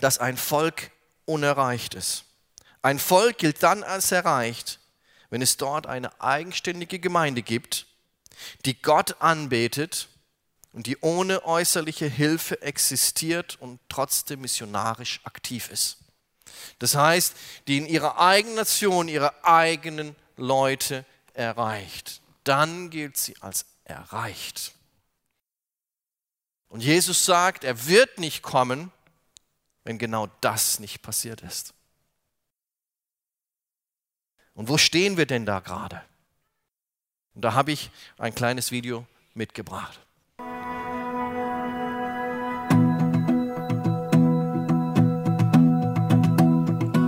dass 0.00 0.18
ein 0.18 0.36
Volk 0.36 0.90
unerreicht 1.24 1.94
ist. 1.94 2.24
Ein 2.82 2.98
Volk 2.98 3.38
gilt 3.38 3.62
dann 3.62 3.82
als 3.82 4.12
erreicht, 4.12 4.77
wenn 5.30 5.42
es 5.42 5.56
dort 5.56 5.86
eine 5.86 6.20
eigenständige 6.20 6.98
Gemeinde 6.98 7.42
gibt, 7.42 7.86
die 8.64 8.80
Gott 8.80 9.20
anbetet 9.20 10.08
und 10.72 10.86
die 10.86 10.98
ohne 11.00 11.44
äußerliche 11.44 12.06
Hilfe 12.06 12.62
existiert 12.62 13.56
und 13.60 13.80
trotzdem 13.88 14.40
missionarisch 14.40 15.20
aktiv 15.24 15.70
ist. 15.70 15.98
Das 16.78 16.94
heißt, 16.94 17.34
die 17.66 17.78
in 17.78 17.86
ihrer 17.86 18.18
eigenen 18.18 18.56
Nation 18.56 19.08
ihre 19.08 19.44
eigenen 19.44 20.14
Leute 20.36 21.04
erreicht. 21.34 22.20
Dann 22.44 22.90
gilt 22.90 23.16
sie 23.16 23.36
als 23.40 23.66
erreicht. 23.84 24.72
Und 26.68 26.82
Jesus 26.82 27.24
sagt, 27.24 27.64
er 27.64 27.86
wird 27.86 28.18
nicht 28.18 28.42
kommen, 28.42 28.92
wenn 29.84 29.98
genau 29.98 30.28
das 30.40 30.80
nicht 30.80 31.02
passiert 31.02 31.40
ist. 31.40 31.72
Und 34.58 34.68
wo 34.68 34.76
stehen 34.76 35.16
wir 35.16 35.24
denn 35.24 35.46
da 35.46 35.60
gerade? 35.60 36.00
Und 37.36 37.44
da 37.44 37.54
habe 37.54 37.70
ich 37.70 37.92
ein 38.18 38.34
kleines 38.34 38.72
Video 38.72 39.06
mitgebracht. 39.32 40.00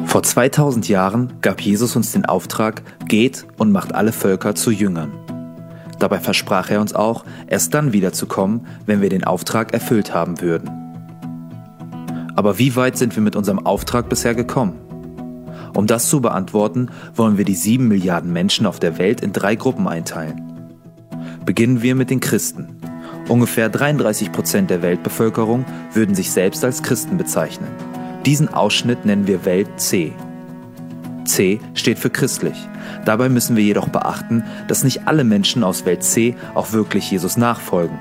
Vor 0.07 0.23
2000 0.23 0.89
Jahren 0.89 1.41
gab 1.41 1.61
Jesus 1.61 1.97
uns 1.97 2.13
den 2.13 2.25
Auftrag, 2.25 2.83
geht 3.09 3.45
und 3.59 3.73
macht 3.73 3.97
alle 3.97 4.13
Völker 4.13 4.55
zu 4.55 4.71
Jüngern. 4.71 5.11
Dabei 5.99 6.21
versprach 6.21 6.71
er 6.71 6.81
uns 6.81 6.95
auch, 6.95 7.25
erst 7.49 7.75
dann 7.75 7.93
wiederzukommen, 7.93 8.65
wenn 8.87 9.03
wir 9.03 9.09
den 9.09 9.25
Auftrag 9.25 9.73
erfüllt 9.73 10.15
haben 10.15 10.41
würden. 10.41 10.71
Aber 12.37 12.59
wie 12.59 12.77
weit 12.77 12.97
sind 12.97 13.17
wir 13.17 13.25
mit 13.25 13.35
unserem 13.35 13.67
Auftrag 13.67 14.09
bisher 14.09 14.37
gekommen? 14.37 14.90
Um 15.75 15.87
das 15.87 16.09
zu 16.09 16.21
beantworten, 16.21 16.89
wollen 17.15 17.39
wir 17.39 17.45
die 17.45 17.55
sieben 17.55 17.89
Milliarden 17.89 18.33
Menschen 18.33 18.67
auf 18.67 18.81
der 18.81 18.99
Welt 18.99 19.21
in 19.21 19.33
drei 19.33 19.55
Gruppen 19.55 19.87
einteilen. 19.87 20.43
Beginnen 21.45 21.83
wir 21.83 21.95
mit 21.95 22.11
den 22.11 22.21
Christen. 22.21 22.77
Ungefähr 23.29 23.69
33 23.69 24.33
Prozent 24.33 24.71
der 24.71 24.83
Weltbevölkerung 24.83 25.65
würden 25.95 26.15
sich 26.15 26.33
selbst 26.33 26.65
als 26.65 26.83
Christen 26.83 27.17
bezeichnen. 27.17 27.69
Diesen 28.27 28.53
Ausschnitt 28.53 29.05
nennen 29.05 29.27
wir 29.27 29.45
Welt 29.45 29.69
C. 29.77 30.13
C 31.25 31.61
steht 31.75 31.99
für 31.99 32.11
christlich. 32.11 32.57
Dabei 33.05 33.29
müssen 33.29 33.57
wir 33.57 33.63
jedoch 33.63 33.89
beachten, 33.89 34.45
dass 34.67 34.85
nicht 34.85 35.07
alle 35.07 35.25
Menschen 35.25 35.63
aus 35.63 35.87
Welt 35.87 36.03
C 36.03 36.35
auch 36.55 36.73
wirklich 36.73 37.11
Jesus 37.11 37.37
nachfolgen. 37.37 37.99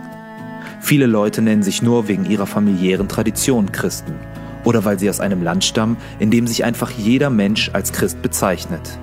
Viele 0.82 1.06
Leute 1.06 1.42
nennen 1.42 1.64
sich 1.64 1.82
nur 1.82 2.08
wegen 2.08 2.26
ihrer 2.26 2.48
familiären 2.48 3.08
Tradition 3.08 3.72
Christen 3.72 4.16
oder 4.64 4.86
weil 4.86 5.00
sie 5.00 5.10
aus 5.10 5.20
einem 5.20 5.44
Land 5.44 5.64
stammen, 5.64 5.98
in 6.20 6.32
dem 6.32 6.48
sich 6.48 6.64
einfach 6.64 6.92
jeder 6.92 7.30
Mensch 7.30 7.72
als 7.74 7.92
Christ 7.92 8.22
bezeichnet. 8.22 9.00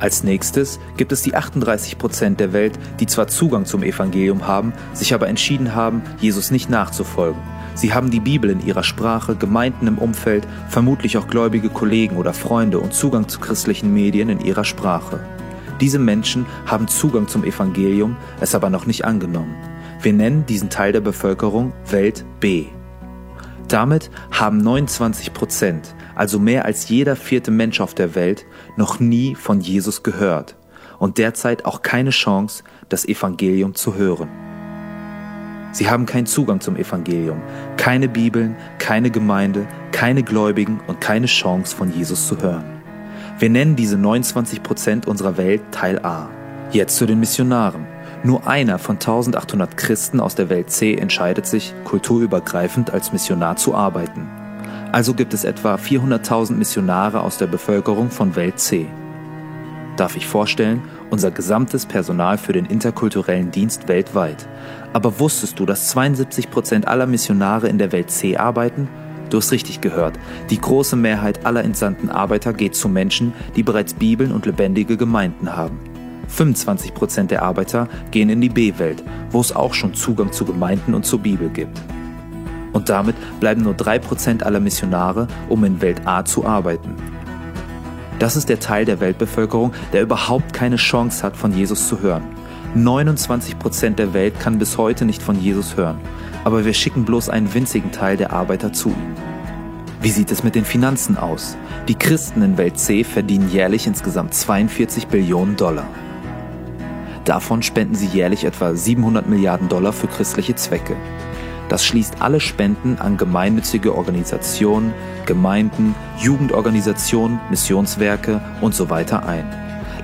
Als 0.00 0.22
nächstes 0.22 0.78
gibt 0.96 1.10
es 1.10 1.22
die 1.22 1.34
38 1.34 1.98
Prozent 1.98 2.38
der 2.38 2.52
Welt, 2.52 2.78
die 3.00 3.06
zwar 3.06 3.26
Zugang 3.26 3.64
zum 3.64 3.82
Evangelium 3.82 4.46
haben, 4.46 4.72
sich 4.92 5.12
aber 5.12 5.28
entschieden 5.28 5.74
haben, 5.74 6.02
Jesus 6.20 6.50
nicht 6.50 6.70
nachzufolgen. 6.70 7.40
Sie 7.74 7.92
haben 7.92 8.10
die 8.10 8.20
Bibel 8.20 8.50
in 8.50 8.64
ihrer 8.64 8.84
Sprache, 8.84 9.34
Gemeinden 9.34 9.86
im 9.86 9.98
Umfeld, 9.98 10.46
vermutlich 10.68 11.16
auch 11.16 11.28
gläubige 11.28 11.68
Kollegen 11.68 12.16
oder 12.16 12.32
Freunde 12.32 12.78
und 12.78 12.94
Zugang 12.94 13.28
zu 13.28 13.40
christlichen 13.40 13.92
Medien 13.92 14.28
in 14.28 14.40
ihrer 14.40 14.64
Sprache. 14.64 15.20
Diese 15.80 15.98
Menschen 15.98 16.46
haben 16.66 16.88
Zugang 16.88 17.28
zum 17.28 17.44
Evangelium, 17.44 18.16
es 18.40 18.54
aber 18.54 18.70
noch 18.70 18.86
nicht 18.86 19.04
angenommen. 19.04 19.54
Wir 20.02 20.12
nennen 20.12 20.44
diesen 20.46 20.70
Teil 20.70 20.92
der 20.92 21.00
Bevölkerung 21.00 21.72
Welt 21.88 22.24
B. 22.40 22.66
Damit 23.68 24.10
haben 24.30 24.58
29 24.58 25.34
Prozent, 25.34 25.94
also 26.14 26.38
mehr 26.38 26.64
als 26.64 26.88
jeder 26.88 27.16
vierte 27.16 27.50
Mensch 27.50 27.80
auf 27.80 27.94
der 27.94 28.14
Welt, 28.14 28.46
noch 28.76 28.98
nie 28.98 29.34
von 29.34 29.60
Jesus 29.60 30.02
gehört 30.02 30.56
und 30.98 31.18
derzeit 31.18 31.66
auch 31.66 31.82
keine 31.82 32.10
Chance, 32.10 32.64
das 32.88 33.06
Evangelium 33.06 33.74
zu 33.74 33.94
hören. 33.94 34.28
Sie 35.72 35.90
haben 35.90 36.06
keinen 36.06 36.24
Zugang 36.24 36.60
zum 36.60 36.76
Evangelium, 36.76 37.42
keine 37.76 38.08
Bibeln, 38.08 38.56
keine 38.78 39.10
Gemeinde, 39.10 39.66
keine 39.92 40.22
Gläubigen 40.22 40.80
und 40.86 41.02
keine 41.02 41.26
Chance 41.26 41.76
von 41.76 41.92
Jesus 41.92 42.26
zu 42.26 42.40
hören. 42.40 42.64
Wir 43.38 43.50
nennen 43.50 43.76
diese 43.76 43.98
29 43.98 44.62
Prozent 44.62 45.06
unserer 45.06 45.36
Welt 45.36 45.60
Teil 45.70 45.98
A. 46.04 46.30
Jetzt 46.72 46.96
zu 46.96 47.04
den 47.04 47.20
Missionaren. 47.20 47.86
Nur 48.24 48.48
einer 48.48 48.78
von 48.78 48.96
1800 48.96 49.76
Christen 49.76 50.20
aus 50.20 50.34
der 50.34 50.48
Welt 50.48 50.70
C 50.70 50.94
entscheidet 50.94 51.46
sich, 51.46 51.72
kulturübergreifend 51.84 52.92
als 52.92 53.12
Missionar 53.12 53.56
zu 53.56 53.74
arbeiten. 53.74 54.28
Also 54.90 55.14
gibt 55.14 55.34
es 55.34 55.44
etwa 55.44 55.76
400.000 55.76 56.54
Missionare 56.54 57.20
aus 57.20 57.38
der 57.38 57.46
Bevölkerung 57.46 58.10
von 58.10 58.34
Welt 58.36 58.58
C. 58.58 58.86
darf 59.96 60.16
ich 60.16 60.26
vorstellen, 60.26 60.82
unser 61.10 61.30
gesamtes 61.30 61.84
Personal 61.84 62.38
für 62.38 62.52
den 62.52 62.66
interkulturellen 62.66 63.50
Dienst 63.50 63.88
weltweit. 63.88 64.48
Aber 64.92 65.18
wusstest 65.18 65.58
du, 65.58 65.66
dass 65.66 65.88
72 65.88 66.50
Prozent 66.50 66.86
aller 66.86 67.06
Missionare 67.06 67.68
in 67.68 67.78
der 67.78 67.92
Welt 67.92 68.10
C 68.10 68.36
arbeiten? 68.36 68.88
Du 69.30 69.38
hast 69.38 69.52
richtig 69.52 69.80
gehört. 69.80 70.18
Die 70.50 70.60
große 70.60 70.96
Mehrheit 70.96 71.44
aller 71.44 71.64
entsandten 71.64 72.10
Arbeiter 72.10 72.52
geht 72.52 72.74
zu 72.74 72.88
Menschen, 72.88 73.32
die 73.56 73.62
bereits 73.62 73.94
Bibeln 73.94 74.32
und 74.32 74.46
lebendige 74.46 74.96
Gemeinden 74.96 75.54
haben. 75.54 75.78
25 76.28 76.94
Prozent 76.94 77.30
der 77.30 77.42
Arbeiter 77.42 77.88
gehen 78.10 78.30
in 78.30 78.40
die 78.40 78.48
B-Welt, 78.48 79.02
wo 79.30 79.40
es 79.40 79.54
auch 79.54 79.74
schon 79.74 79.94
Zugang 79.94 80.32
zu 80.32 80.44
Gemeinden 80.44 80.94
und 80.94 81.04
zur 81.04 81.18
Bibel 81.18 81.48
gibt. 81.48 81.78
Und 82.72 82.88
damit 82.88 83.16
bleiben 83.40 83.62
nur 83.62 83.74
3 83.74 83.98
Prozent 83.98 84.42
aller 84.44 84.60
Missionare, 84.60 85.26
um 85.48 85.64
in 85.64 85.80
Welt 85.80 86.02
A 86.06 86.24
zu 86.24 86.44
arbeiten. 86.44 86.94
Das 88.18 88.36
ist 88.36 88.48
der 88.48 88.60
Teil 88.60 88.84
der 88.84 89.00
Weltbevölkerung, 89.00 89.72
der 89.92 90.02
überhaupt 90.02 90.52
keine 90.52 90.76
Chance 90.76 91.22
hat, 91.22 91.36
von 91.36 91.52
Jesus 91.52 91.88
zu 91.88 92.00
hören. 92.00 92.22
29 92.74 93.58
Prozent 93.58 93.98
der 93.98 94.12
Welt 94.12 94.38
kann 94.40 94.58
bis 94.58 94.76
heute 94.76 95.04
nicht 95.04 95.22
von 95.22 95.40
Jesus 95.40 95.76
hören, 95.76 95.98
aber 96.44 96.64
wir 96.64 96.74
schicken 96.74 97.04
bloß 97.04 97.30
einen 97.30 97.52
winzigen 97.54 97.92
Teil 97.92 98.16
der 98.16 98.32
Arbeiter 98.32 98.72
zu 98.72 98.90
ihm. 98.90 99.14
Wie 100.00 100.10
sieht 100.10 100.30
es 100.30 100.44
mit 100.44 100.54
den 100.54 100.64
Finanzen 100.64 101.16
aus? 101.16 101.56
Die 101.88 101.94
Christen 101.94 102.42
in 102.42 102.58
Welt 102.58 102.78
C 102.78 103.02
verdienen 103.04 103.50
jährlich 103.50 103.86
insgesamt 103.86 104.34
42 104.34 105.08
Billionen 105.08 105.56
Dollar. 105.56 105.86
Davon 107.28 107.62
spenden 107.62 107.94
sie 107.94 108.06
jährlich 108.06 108.44
etwa 108.44 108.74
700 108.74 109.28
Milliarden 109.28 109.68
Dollar 109.68 109.92
für 109.92 110.06
christliche 110.06 110.54
Zwecke. 110.54 110.96
Das 111.68 111.84
schließt 111.84 112.22
alle 112.22 112.40
Spenden 112.40 112.98
an 112.98 113.18
gemeinnützige 113.18 113.94
Organisationen, 113.94 114.94
Gemeinden, 115.26 115.94
Jugendorganisationen, 116.16 117.38
Missionswerke 117.50 118.40
und 118.62 118.74
so 118.74 118.88
weiter 118.88 119.26
ein. 119.26 119.44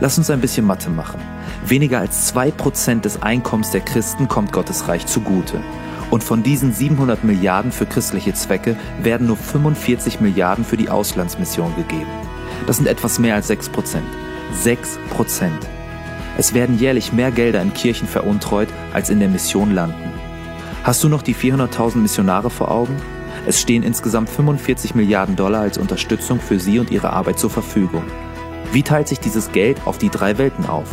Lass 0.00 0.18
uns 0.18 0.28
ein 0.28 0.42
bisschen 0.42 0.66
Mathe 0.66 0.90
machen. 0.90 1.18
Weniger 1.64 2.00
als 2.00 2.30
2% 2.34 3.00
des 3.00 3.22
Einkommens 3.22 3.70
der 3.70 3.80
Christen 3.80 4.28
kommt 4.28 4.52
Gottes 4.52 4.86
Reich 4.86 5.06
zugute. 5.06 5.62
Und 6.10 6.22
von 6.22 6.42
diesen 6.42 6.74
700 6.74 7.24
Milliarden 7.24 7.72
für 7.72 7.86
christliche 7.86 8.34
Zwecke 8.34 8.76
werden 9.00 9.28
nur 9.28 9.38
45 9.38 10.20
Milliarden 10.20 10.62
für 10.66 10.76
die 10.76 10.90
Auslandsmission 10.90 11.74
gegeben. 11.74 12.10
Das 12.66 12.76
sind 12.76 12.86
etwas 12.86 13.18
mehr 13.18 13.34
als 13.34 13.48
6%. 13.48 13.70
6%. 14.62 15.52
Es 16.36 16.52
werden 16.52 16.78
jährlich 16.78 17.12
mehr 17.12 17.30
Gelder 17.30 17.62
in 17.62 17.74
Kirchen 17.74 18.08
veruntreut, 18.08 18.68
als 18.92 19.10
in 19.10 19.20
der 19.20 19.28
Mission 19.28 19.74
landen. 19.74 20.12
Hast 20.82 21.02
du 21.04 21.08
noch 21.08 21.22
die 21.22 21.34
400.000 21.34 21.98
Missionare 21.98 22.50
vor 22.50 22.70
Augen? 22.70 22.96
Es 23.46 23.60
stehen 23.60 23.82
insgesamt 23.82 24.28
45 24.28 24.94
Milliarden 24.94 25.36
Dollar 25.36 25.60
als 25.60 25.78
Unterstützung 25.78 26.40
für 26.40 26.58
sie 26.58 26.78
und 26.78 26.90
ihre 26.90 27.10
Arbeit 27.10 27.38
zur 27.38 27.50
Verfügung. 27.50 28.04
Wie 28.72 28.82
teilt 28.82 29.08
sich 29.08 29.20
dieses 29.20 29.52
Geld 29.52 29.78
auf 29.86 29.98
die 29.98 30.08
drei 30.08 30.36
Welten 30.38 30.66
auf? 30.66 30.88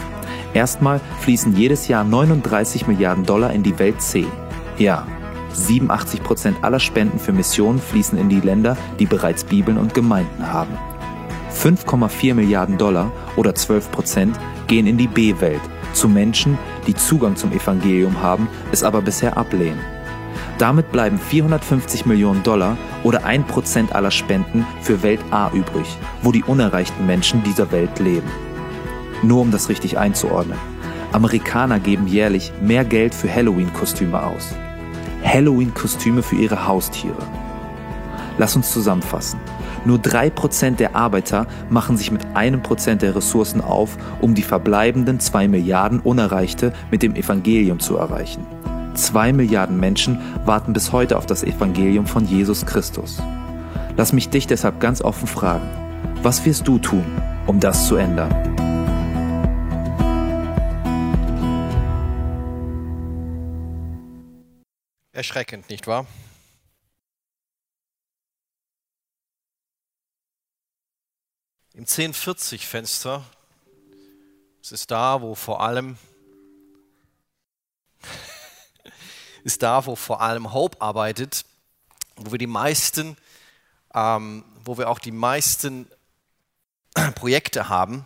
Erstmal 0.53 0.99
fließen 1.21 1.55
jedes 1.55 1.87
Jahr 1.87 2.03
39 2.03 2.87
Milliarden 2.87 3.25
Dollar 3.25 3.53
in 3.53 3.63
die 3.63 3.79
Welt 3.79 4.01
C. 4.01 4.25
Ja, 4.77 5.07
87 5.53 6.23
Prozent 6.23 6.57
aller 6.61 6.79
Spenden 6.79 7.19
für 7.19 7.33
Missionen 7.33 7.79
fließen 7.79 8.17
in 8.17 8.29
die 8.29 8.41
Länder, 8.41 8.77
die 8.99 9.05
bereits 9.05 9.43
Bibeln 9.43 9.77
und 9.77 9.93
Gemeinden 9.93 10.51
haben. 10.51 10.77
5,4 11.53 12.33
Milliarden 12.33 12.77
Dollar 12.77 13.11
oder 13.35 13.53
12 13.55 13.91
Prozent 13.91 14.39
gehen 14.71 14.87
in 14.87 14.97
die 14.97 15.09
B-Welt, 15.09 15.59
zu 15.91 16.07
Menschen, 16.07 16.57
die 16.87 16.95
Zugang 16.95 17.35
zum 17.35 17.51
Evangelium 17.51 18.21
haben, 18.21 18.47
es 18.71 18.83
aber 18.83 19.01
bisher 19.01 19.35
ablehnen. 19.35 19.81
Damit 20.59 20.93
bleiben 20.93 21.19
450 21.19 22.05
Millionen 22.05 22.41
Dollar 22.41 22.77
oder 23.03 23.25
1% 23.25 23.91
aller 23.91 24.11
Spenden 24.11 24.65
für 24.81 25.03
Welt 25.03 25.19
A 25.29 25.51
übrig, 25.51 25.97
wo 26.21 26.31
die 26.31 26.43
unerreichten 26.43 27.05
Menschen 27.05 27.43
dieser 27.43 27.73
Welt 27.73 27.99
leben. 27.99 28.29
Nur 29.23 29.41
um 29.41 29.51
das 29.51 29.67
richtig 29.67 29.97
einzuordnen. 29.97 30.57
Amerikaner 31.11 31.79
geben 31.81 32.07
jährlich 32.07 32.53
mehr 32.61 32.85
Geld 32.85 33.13
für 33.13 33.29
Halloween-Kostüme 33.29 34.23
aus. 34.25 34.55
Halloween-Kostüme 35.25 36.23
für 36.23 36.37
ihre 36.37 36.65
Haustiere. 36.65 37.27
Lass 38.37 38.55
uns 38.55 38.71
zusammenfassen. 38.71 39.37
Nur 39.85 39.97
3% 39.97 40.75
der 40.75 40.95
Arbeiter 40.95 41.47
machen 41.69 41.97
sich 41.97 42.11
mit 42.11 42.25
einem 42.35 42.61
Prozent 42.61 43.01
der 43.01 43.15
Ressourcen 43.15 43.61
auf, 43.61 43.97
um 44.21 44.35
die 44.35 44.43
verbleibenden 44.43 45.19
2 45.19 45.47
Milliarden 45.47 45.99
Unerreichte 45.99 46.73
mit 46.91 47.01
dem 47.01 47.15
Evangelium 47.15 47.79
zu 47.79 47.97
erreichen. 47.97 48.45
2 48.93 49.33
Milliarden 49.33 49.79
Menschen 49.79 50.19
warten 50.45 50.73
bis 50.73 50.91
heute 50.91 51.17
auf 51.17 51.25
das 51.25 51.43
Evangelium 51.43 52.05
von 52.05 52.25
Jesus 52.25 52.65
Christus. 52.65 53.21
Lass 53.97 54.13
mich 54.13 54.29
dich 54.29 54.47
deshalb 54.47 54.79
ganz 54.79 55.01
offen 55.01 55.27
fragen, 55.27 55.67
was 56.21 56.45
wirst 56.45 56.67
du 56.67 56.77
tun, 56.77 57.05
um 57.47 57.59
das 57.59 57.87
zu 57.87 57.95
ändern? 57.95 58.31
Erschreckend, 65.13 65.69
nicht 65.69 65.87
wahr? 65.87 66.05
Im 71.73 71.85
1040-Fenster, 71.85 73.23
es 74.61 74.73
ist 74.73 74.91
da, 74.91 75.21
wo 75.21 75.35
vor 75.35 75.61
allem 75.61 75.97
ist 79.45 79.63
da, 79.63 79.85
wo 79.85 79.95
vor 79.95 80.19
allem 80.19 80.51
Hope 80.51 80.81
arbeitet, 80.81 81.45
wo 82.17 82.33
wir 82.33 82.39
die 82.39 82.47
meisten, 82.47 83.15
ähm, 83.93 84.43
wo 84.65 84.77
wir 84.77 84.89
auch 84.89 84.99
die 84.99 85.13
meisten 85.13 85.89
Projekte 87.15 87.69
haben, 87.69 88.05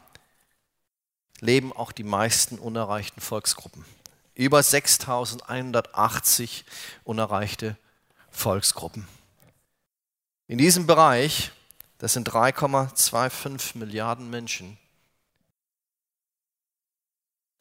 leben 1.40 1.74
auch 1.74 1.92
die 1.92 2.04
meisten 2.04 2.60
unerreichten 2.60 3.20
Volksgruppen. 3.20 3.84
Über 4.36 4.62
6180 4.62 6.66
unerreichte 7.04 7.78
Volksgruppen. 8.30 9.08
In 10.48 10.60
diesem 10.60 10.86
Bereich 10.86 11.52
das 11.98 12.14
sind 12.14 12.30
3,25 12.30 13.78
Milliarden 13.78 14.30
Menschen. 14.30 14.78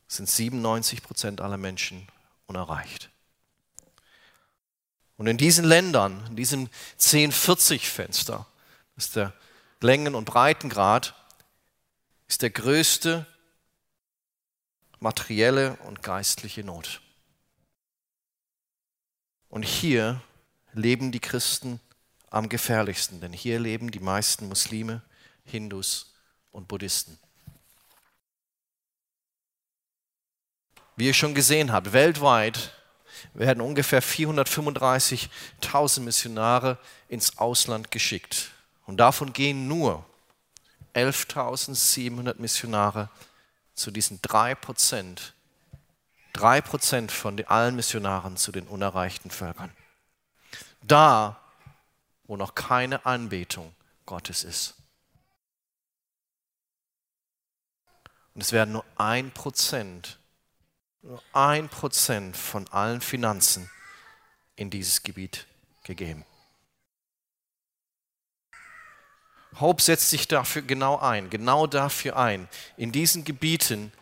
Das 0.07 0.16
sind 0.16 0.29
97 0.29 1.03
Prozent 1.03 1.40
aller 1.40 1.57
Menschen 1.57 2.09
unerreicht. 2.47 3.11
Und 5.16 5.27
in 5.29 5.38
diesen 5.38 5.64
Ländern, 5.64 6.27
in 6.27 6.37
diesem 6.37 6.68
1040-Fenster, 6.99 8.47
das 8.97 9.07
ist 9.07 9.16
der 9.16 9.33
Längen- 9.81 10.14
und 10.14 10.25
Breitengrad, 10.25 11.14
ist 12.27 12.42
der 12.42 12.51
größte 12.51 13.27
materielle 14.99 15.77
und 15.85 16.03
geistliche 16.03 16.64
Not. 16.64 17.01
Und 19.49 19.62
hier 19.62 20.20
leben 20.73 21.12
die 21.12 21.20
Christen 21.20 21.81
am 22.35 22.49
gefährlichsten, 22.49 23.20
denn 23.20 23.33
hier 23.33 23.61
leben 23.61 23.92
die 23.92 24.01
meisten 24.01 24.49
Muslime, 24.49 25.03
Hindus 25.44 26.14
und 26.51 26.66
Buddhisten. 26.66 27.16
Wie 30.97 31.07
ihr 31.07 31.14
schon 31.14 31.35
gesehen 31.35 31.70
habt, 31.70 31.92
weltweit 31.92 32.73
werden 33.35 33.61
ungefähr 33.61 34.03
435.000 34.03 36.01
Missionare 36.01 36.79
ins 37.09 37.38
Ausland 37.38 37.92
geschickt. 37.92 38.51
Und 38.87 38.97
davon 38.97 39.33
gehen 39.33 39.68
nur 39.68 40.05
11.700 40.94 42.40
Missionare 42.40 43.11
zu 43.75 43.92
diesen 43.92 44.20
3 44.23 44.57
Prozent, 44.57 45.35
3 46.33 46.61
Prozent 46.62 47.12
von 47.12 47.42
allen 47.44 47.77
Missionaren 47.77 48.37
zu 48.37 48.51
den 48.51 48.66
unerreichten 48.66 49.31
Völkern. 49.31 49.70
Da 50.83 51.40
wo 52.25 52.37
noch 52.37 52.55
keine 52.55 53.07
Anbetung 53.07 53.75
Gottes 54.07 54.45
ist. 54.45 54.75
Und 58.35 58.41
es 58.41 58.53
werden 58.53 58.73
nur 58.73 58.85
ein 58.97 59.31
Prozent, 59.31 60.19
nur 61.03 61.23
ein 61.33 61.69
Prozent 61.69 62.37
von 62.37 62.67
allen 62.69 63.01
Finanzen 63.01 63.71
in 64.57 64.71
dieses 64.71 65.03
Gebiet 65.03 65.47
gegeben. 65.85 66.25
Hope 69.61 69.81
setzt 69.81 70.11
sich 70.11 70.27
dafür 70.27 70.63
genau 70.63 70.99
ein, 70.99 71.31
genau 71.31 71.69
dafür 71.69 72.17
ein, 72.17 72.49
in 72.77 72.91
diesen 72.91 73.25
Gebieten 73.25 73.93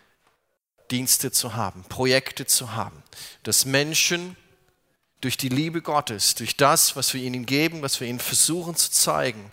Dienste 0.91 1.31
zu 1.31 1.55
haben, 1.55 1.85
Projekte 1.85 2.47
zu 2.47 2.75
haben, 2.75 3.03
dass 3.43 3.65
Menschen 3.65 4.37
durch 5.23 5.37
die 5.37 5.49
Liebe 5.49 5.83
Gottes, 5.83 6.35
durch 6.35 6.57
das, 6.57 6.97
was 6.97 7.15
wir 7.15 7.23
ihnen 7.23 7.47
geben, 7.47 7.81
was 7.81 8.01
wir 8.01 8.09
ihnen 8.09 8.19
versuchen 8.19 8.75
zu 8.75 8.91
zeigen, 8.91 9.51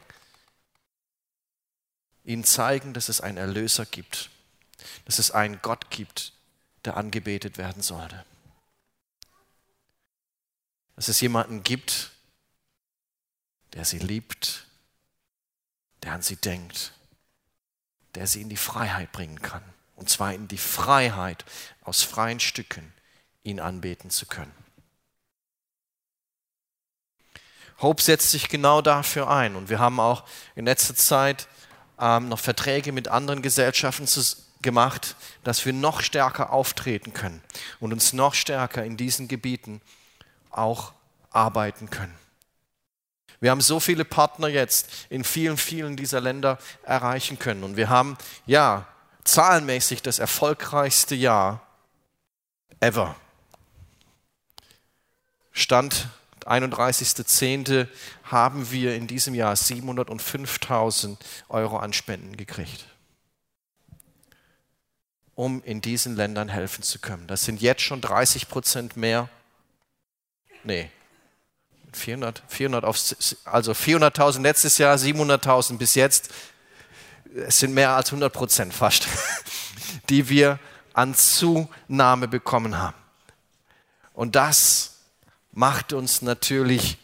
ihnen 2.24 2.44
zeigen, 2.44 2.94
dass 2.94 3.08
es 3.08 3.22
einen 3.22 3.38
Erlöser 3.38 3.86
gibt, 3.86 4.32
dass 5.06 5.20
es 5.20 5.30
einen 5.30 5.62
Gott 5.62 5.92
gibt, 5.92 6.34
der 6.86 6.98
angebetet 6.98 7.60
werden 7.60 7.84
sollte. 7.84 8.26
Dass 10.96 11.08
es 11.08 11.22
jemanden 11.22 11.64
gibt, 11.64 12.12
der 13.74 13.86
sie 13.86 14.00
liebt, 14.00 14.66
der 16.02 16.14
an 16.14 16.24
sie 16.24 16.36
denkt, 16.36 16.94
der 18.16 18.26
sie 18.26 18.42
in 18.42 18.50
die 18.50 18.58
Freiheit 18.58 19.12
bringen 19.12 19.42
kann. 19.44 19.64
Und 19.96 20.10
zwar 20.10 20.34
in 20.34 20.48
die 20.48 20.58
Freiheit, 20.58 21.46
aus 21.84 22.02
freien 22.02 22.40
Stücken 22.40 22.92
ihn 23.44 23.60
anbeten 23.60 24.10
zu 24.10 24.26
können. 24.26 24.54
Hope 27.82 28.02
setzt 28.02 28.32
sich 28.32 28.50
genau 28.50 28.82
dafür 28.82 29.30
ein. 29.30 29.56
Und 29.56 29.70
wir 29.70 29.80
haben 29.80 30.00
auch 30.00 30.24
in 30.56 30.66
letzter 30.66 30.96
Zeit 30.96 31.48
ähm, 32.00 32.30
noch 32.30 32.40
Verträge 32.40 32.92
mit 32.92 33.08
anderen 33.08 33.42
Gesellschaften 33.42 34.08
gemacht, 34.62 35.16
dass 35.44 35.66
wir 35.66 35.74
noch 35.74 36.02
stärker 36.02 36.52
auftreten 36.52 37.14
können 37.14 37.42
und 37.80 37.94
uns 37.94 38.14
noch 38.14 38.34
stärker 38.34 38.84
in 38.84 38.98
diesen 38.98 39.28
Gebieten 39.28 39.82
auch 40.50 40.94
arbeiten 41.32 41.90
können. 41.90 42.14
Wir 43.40 43.52
haben 43.52 43.62
so 43.62 43.80
viele 43.80 44.04
Partner 44.04 44.50
jetzt 44.50 45.08
in 45.10 45.24
vielen, 45.24 45.56
vielen 45.56 45.96
dieser 45.96 46.20
Länder 46.20 46.58
erreichen 46.84 47.40
können. 47.40 47.64
Und 47.64 47.78
wir 47.78 47.88
haben, 47.88 48.18
ja, 48.46 48.86
zahlenmäßig 49.24 50.02
das 50.02 50.20
erfolgreichste 50.20 51.16
Jahr 51.16 51.62
ever. 52.82 53.16
Stand 55.54 56.10
31.10. 56.50 57.88
haben 58.24 58.72
wir 58.72 58.96
in 58.96 59.08
diesem 59.08 59.36
Jahr 59.36 59.54
705.000 59.54 61.18
Euro 61.50 61.78
an 61.78 61.94
Spenden 61.94 62.38
gekriegt, 62.38 62.86
um 65.36 65.64
in 65.64 65.82
diesen 65.82 66.16
Ländern 66.16 66.50
helfen 66.50 66.84
zu 66.84 67.00
können. 67.00 67.28
Das 67.28 67.46
sind 67.46 67.62
jetzt 67.62 67.82
schon 67.82 68.02
30 68.02 68.50
Prozent 68.50 68.98
mehr. 68.98 69.30
Nee, 70.64 70.90
400, 71.94 72.44
400 72.48 72.86
auf, 72.86 72.98
also 73.46 73.72
400.000 73.72 74.42
letztes 74.42 74.78
Jahr, 74.78 74.96
700.000 74.96 75.78
bis 75.78 75.96
jetzt. 75.96 76.30
Es 77.36 77.60
sind 77.60 77.74
mehr 77.74 77.92
als 77.92 78.10
100 78.10 78.34
Prozent 78.34 78.74
fast, 78.74 79.08
die 80.10 80.30
wir 80.30 80.60
an 80.94 81.14
Zunahme 81.16 82.28
bekommen 82.28 82.78
haben. 82.78 82.98
Und 84.14 84.36
das 84.36 84.89
macht 85.60 85.92
uns 85.92 86.22
natürlich 86.22 86.98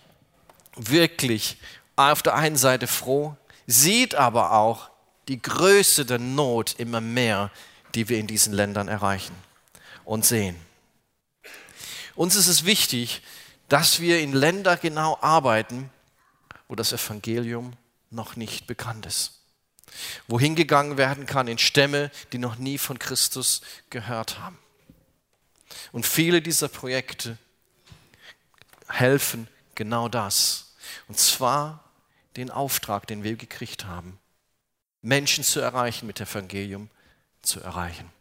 wirklich 0.77 1.57
auf 1.97 2.23
der 2.23 2.35
einen 2.35 2.55
Seite 2.55 2.87
froh, 2.87 3.35
sieht 3.67 4.15
aber 4.15 4.53
auch 4.53 4.89
die 5.27 5.41
Größe 5.41 6.05
der 6.05 6.19
Not 6.19 6.75
immer 6.77 7.01
mehr, 7.01 7.51
die 7.95 8.07
wir 8.07 8.17
in 8.17 8.27
diesen 8.27 8.53
Ländern 8.53 8.87
erreichen 8.87 9.35
und 10.05 10.25
sehen. 10.25 10.55
Uns 12.15 12.37
ist 12.37 12.47
es 12.47 12.63
wichtig, 12.63 13.23
dass 13.67 13.99
wir 13.99 14.21
in 14.21 14.31
Länder 14.31 14.77
genau 14.77 15.17
arbeiten, 15.19 15.89
wo 16.69 16.75
das 16.75 16.93
Evangelium 16.93 17.73
noch 18.09 18.37
nicht 18.37 18.67
bekannt 18.67 19.05
ist. 19.05 19.41
Wohin 20.29 20.55
gegangen 20.55 20.95
werden 20.95 21.25
kann 21.25 21.49
in 21.49 21.57
Stämme, 21.57 22.09
die 22.31 22.37
noch 22.37 22.55
nie 22.55 22.77
von 22.77 22.99
Christus 22.99 23.59
gehört 23.89 24.39
haben. 24.39 24.57
Und 25.91 26.05
viele 26.05 26.41
dieser 26.41 26.69
Projekte 26.69 27.37
helfen 28.87 29.47
genau 29.75 30.07
das. 30.07 30.75
Und 31.07 31.19
zwar 31.19 31.83
den 32.37 32.51
Auftrag, 32.51 33.07
den 33.07 33.23
wir 33.23 33.35
gekriegt 33.35 33.85
haben, 33.85 34.19
Menschen 35.01 35.43
zu 35.43 35.59
erreichen, 35.59 36.07
mit 36.07 36.19
Evangelium 36.19 36.89
zu 37.41 37.59
erreichen. 37.61 38.11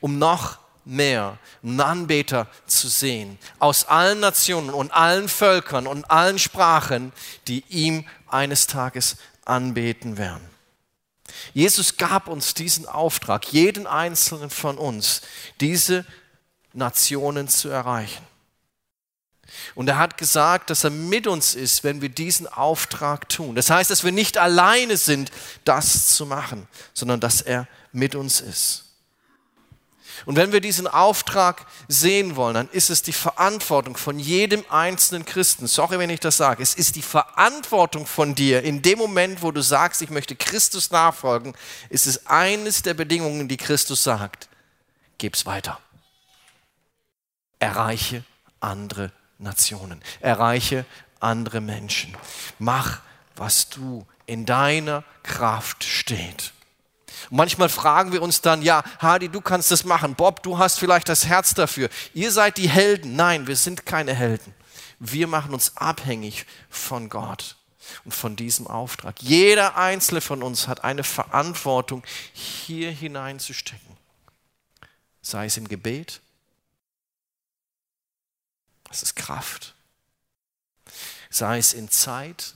Um 0.00 0.18
noch 0.18 0.58
mehr 0.84 1.38
Anbeter 1.62 2.48
zu 2.66 2.88
sehen, 2.88 3.38
aus 3.58 3.86
allen 3.86 4.20
Nationen 4.20 4.70
und 4.70 4.92
allen 4.92 5.28
Völkern 5.28 5.86
und 5.86 6.10
allen 6.10 6.38
Sprachen, 6.38 7.12
die 7.48 7.64
ihm 7.68 8.06
eines 8.26 8.66
Tages 8.66 9.16
anbeten 9.44 10.18
werden. 10.18 10.46
Jesus 11.52 11.96
gab 11.96 12.28
uns 12.28 12.54
diesen 12.54 12.86
Auftrag, 12.86 13.52
jeden 13.52 13.86
einzelnen 13.86 14.50
von 14.50 14.78
uns, 14.78 15.22
diese 15.60 16.04
Nationen 16.72 17.48
zu 17.48 17.68
erreichen. 17.68 18.26
Und 19.74 19.88
er 19.88 19.98
hat 19.98 20.16
gesagt, 20.16 20.70
dass 20.70 20.84
er 20.84 20.90
mit 20.90 21.26
uns 21.26 21.54
ist, 21.54 21.84
wenn 21.84 22.00
wir 22.00 22.08
diesen 22.08 22.46
Auftrag 22.46 23.28
tun. 23.28 23.54
Das 23.54 23.70
heißt, 23.70 23.90
dass 23.90 24.04
wir 24.04 24.12
nicht 24.12 24.38
alleine 24.38 24.96
sind, 24.96 25.30
das 25.64 26.08
zu 26.08 26.26
machen, 26.26 26.68
sondern 26.92 27.20
dass 27.20 27.40
er 27.40 27.68
mit 27.92 28.14
uns 28.14 28.40
ist. 28.40 28.84
Und 30.26 30.36
wenn 30.36 30.52
wir 30.52 30.60
diesen 30.60 30.86
Auftrag 30.86 31.66
sehen 31.88 32.36
wollen, 32.36 32.54
dann 32.54 32.68
ist 32.70 32.88
es 32.88 33.02
die 33.02 33.12
Verantwortung 33.12 33.96
von 33.96 34.18
jedem 34.18 34.64
einzelnen 34.70 35.24
Christen. 35.24 35.66
Sorry, 35.66 35.98
wenn 35.98 36.10
ich 36.10 36.20
das 36.20 36.36
sage. 36.36 36.62
Es 36.62 36.74
ist 36.74 36.96
die 36.96 37.02
Verantwortung 37.02 38.06
von 38.06 38.34
dir. 38.34 38.62
In 38.62 38.80
dem 38.80 38.98
Moment, 38.98 39.42
wo 39.42 39.50
du 39.50 39.60
sagst, 39.60 40.02
ich 40.02 40.10
möchte 40.10 40.36
Christus 40.36 40.90
nachfolgen, 40.90 41.54
ist 41.90 42.06
es 42.06 42.26
eines 42.26 42.82
der 42.82 42.94
Bedingungen, 42.94 43.48
die 43.48 43.56
Christus 43.56 44.02
sagt. 44.02 44.48
Gib's 45.18 45.46
weiter. 45.46 45.78
Erreiche 47.58 48.24
andere 48.60 49.12
Nationen. 49.38 50.00
Erreiche 50.20 50.84
andere 51.20 51.60
Menschen. 51.60 52.16
Mach, 52.58 53.00
was 53.36 53.68
du 53.68 54.06
in 54.26 54.46
deiner 54.46 55.04
Kraft 55.22 55.84
steht. 55.84 56.52
Und 57.30 57.36
manchmal 57.38 57.68
fragen 57.68 58.12
wir 58.12 58.22
uns 58.22 58.40
dann, 58.40 58.62
ja, 58.62 58.82
Hadi, 58.98 59.28
du 59.28 59.40
kannst 59.40 59.70
das 59.70 59.84
machen. 59.84 60.14
Bob, 60.14 60.42
du 60.42 60.58
hast 60.58 60.78
vielleicht 60.78 61.08
das 61.08 61.26
Herz 61.26 61.54
dafür. 61.54 61.88
Ihr 62.12 62.30
seid 62.30 62.58
die 62.58 62.68
Helden. 62.68 63.16
Nein, 63.16 63.46
wir 63.46 63.56
sind 63.56 63.86
keine 63.86 64.14
Helden. 64.14 64.54
Wir 64.98 65.26
machen 65.26 65.52
uns 65.52 65.76
abhängig 65.76 66.46
von 66.68 67.08
Gott 67.08 67.56
und 68.04 68.12
von 68.12 68.36
diesem 68.36 68.66
Auftrag. 68.66 69.20
Jeder 69.20 69.76
einzelne 69.76 70.20
von 70.20 70.42
uns 70.42 70.68
hat 70.68 70.84
eine 70.84 71.04
Verantwortung, 71.04 72.02
hier 72.32 72.90
hineinzustecken. 72.90 73.96
Sei 75.20 75.46
es 75.46 75.56
im 75.56 75.68
Gebet, 75.68 76.20
das 78.94 79.02
ist 79.02 79.16
Kraft. 79.16 79.74
Sei 81.28 81.58
es 81.58 81.72
in 81.72 81.90
Zeit, 81.90 82.54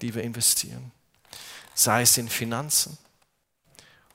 die 0.00 0.14
wir 0.14 0.22
investieren, 0.22 0.90
sei 1.74 2.00
es 2.00 2.16
in 2.16 2.30
Finanzen 2.30 2.96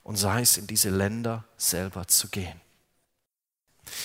und 0.01 0.15
sei 0.15 0.41
es 0.41 0.57
in 0.57 0.65
diese 0.65 0.89
Länder 0.89 1.43
selber 1.57 2.07
zu 2.07 2.29
gehen. 2.29 2.59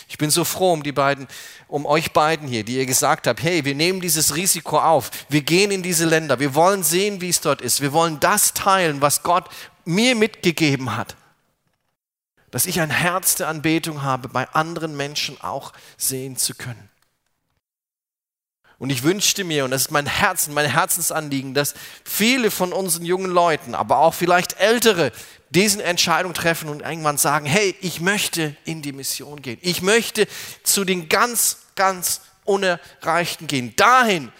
Ich 0.06 0.18
bin 0.18 0.28
so 0.28 0.44
froh 0.44 0.74
um 0.74 0.82
die 0.82 0.92
beiden, 0.92 1.26
um 1.66 1.86
euch 1.86 2.12
beiden 2.12 2.46
hier, 2.46 2.62
die 2.62 2.76
ihr 2.76 2.84
gesagt 2.84 3.26
habt, 3.26 3.42
hey, 3.42 3.64
wir 3.64 3.74
nehmen 3.74 4.02
dieses 4.02 4.36
Risiko 4.36 4.78
auf. 4.78 5.10
Wir 5.30 5.40
gehen 5.40 5.70
in 5.70 5.82
diese 5.82 6.04
Länder. 6.04 6.38
Wir 6.38 6.54
wollen 6.54 6.82
sehen, 6.82 7.22
wie 7.22 7.30
es 7.30 7.40
dort 7.40 7.62
ist. 7.62 7.80
Wir 7.80 7.94
wollen 7.94 8.20
das 8.20 8.52
teilen, 8.52 9.00
was 9.00 9.22
Gott 9.22 9.48
mir 9.86 10.14
mitgegeben 10.14 10.94
hat. 10.94 11.16
Dass 12.50 12.66
ich 12.66 12.82
ein 12.82 12.90
Herz 12.90 13.36
der 13.36 13.48
Anbetung 13.48 14.02
habe, 14.02 14.28
bei 14.28 14.46
anderen 14.50 14.94
Menschen 14.94 15.40
auch 15.40 15.72
sehen 15.96 16.36
zu 16.36 16.54
können. 16.54 16.90
Und 18.78 18.90
ich 18.90 19.02
wünschte 19.02 19.44
mir, 19.44 19.64
und 19.64 19.70
das 19.70 19.82
ist 19.82 19.90
mein 19.90 20.06
Herzen, 20.06 20.52
mein 20.52 20.70
Herzensanliegen, 20.70 21.54
dass 21.54 21.74
viele 22.04 22.50
von 22.50 22.72
unseren 22.72 23.06
jungen 23.06 23.30
Leuten, 23.30 23.74
aber 23.74 23.98
auch 23.98 24.12
vielleicht 24.12 24.60
Ältere, 24.60 25.12
diesen 25.50 25.80
Entscheidung 25.80 26.34
treffen 26.34 26.68
und 26.68 26.82
irgendwann 26.82 27.16
sagen, 27.16 27.46
hey, 27.46 27.74
ich 27.80 28.00
möchte 28.00 28.54
in 28.64 28.82
die 28.82 28.92
Mission 28.92 29.40
gehen. 29.40 29.58
Ich 29.62 29.80
möchte 29.80 30.26
zu 30.62 30.84
den 30.84 31.08
ganz, 31.08 31.58
ganz 31.74 32.20
Unerreichten 32.44 33.46
gehen. 33.46 33.74
Dahin, 33.76 34.30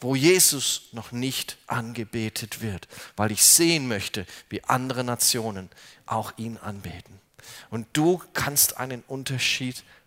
wo 0.00 0.16
Jesus 0.16 0.88
noch 0.92 1.12
nicht 1.12 1.56
angebetet 1.66 2.60
wird, 2.60 2.88
weil 3.16 3.30
ich 3.30 3.44
sehen 3.44 3.86
möchte, 3.86 4.26
wie 4.48 4.64
andere 4.64 5.04
Nationen 5.04 5.70
auch 6.06 6.32
ihn 6.36 6.56
anbeten. 6.56 7.20
Und 7.70 7.86
du 7.92 8.20
kannst 8.32 8.76
einen 8.78 9.02
Unterschied 9.06 9.76
machen. 9.76 9.97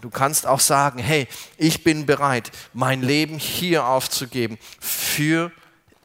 Du 0.00 0.10
kannst 0.10 0.46
auch 0.46 0.60
sagen, 0.60 0.98
hey, 0.98 1.28
ich 1.56 1.84
bin 1.84 2.04
bereit, 2.04 2.50
mein 2.72 3.00
Leben 3.00 3.38
hier 3.38 3.86
aufzugeben 3.86 4.58
für 4.80 5.52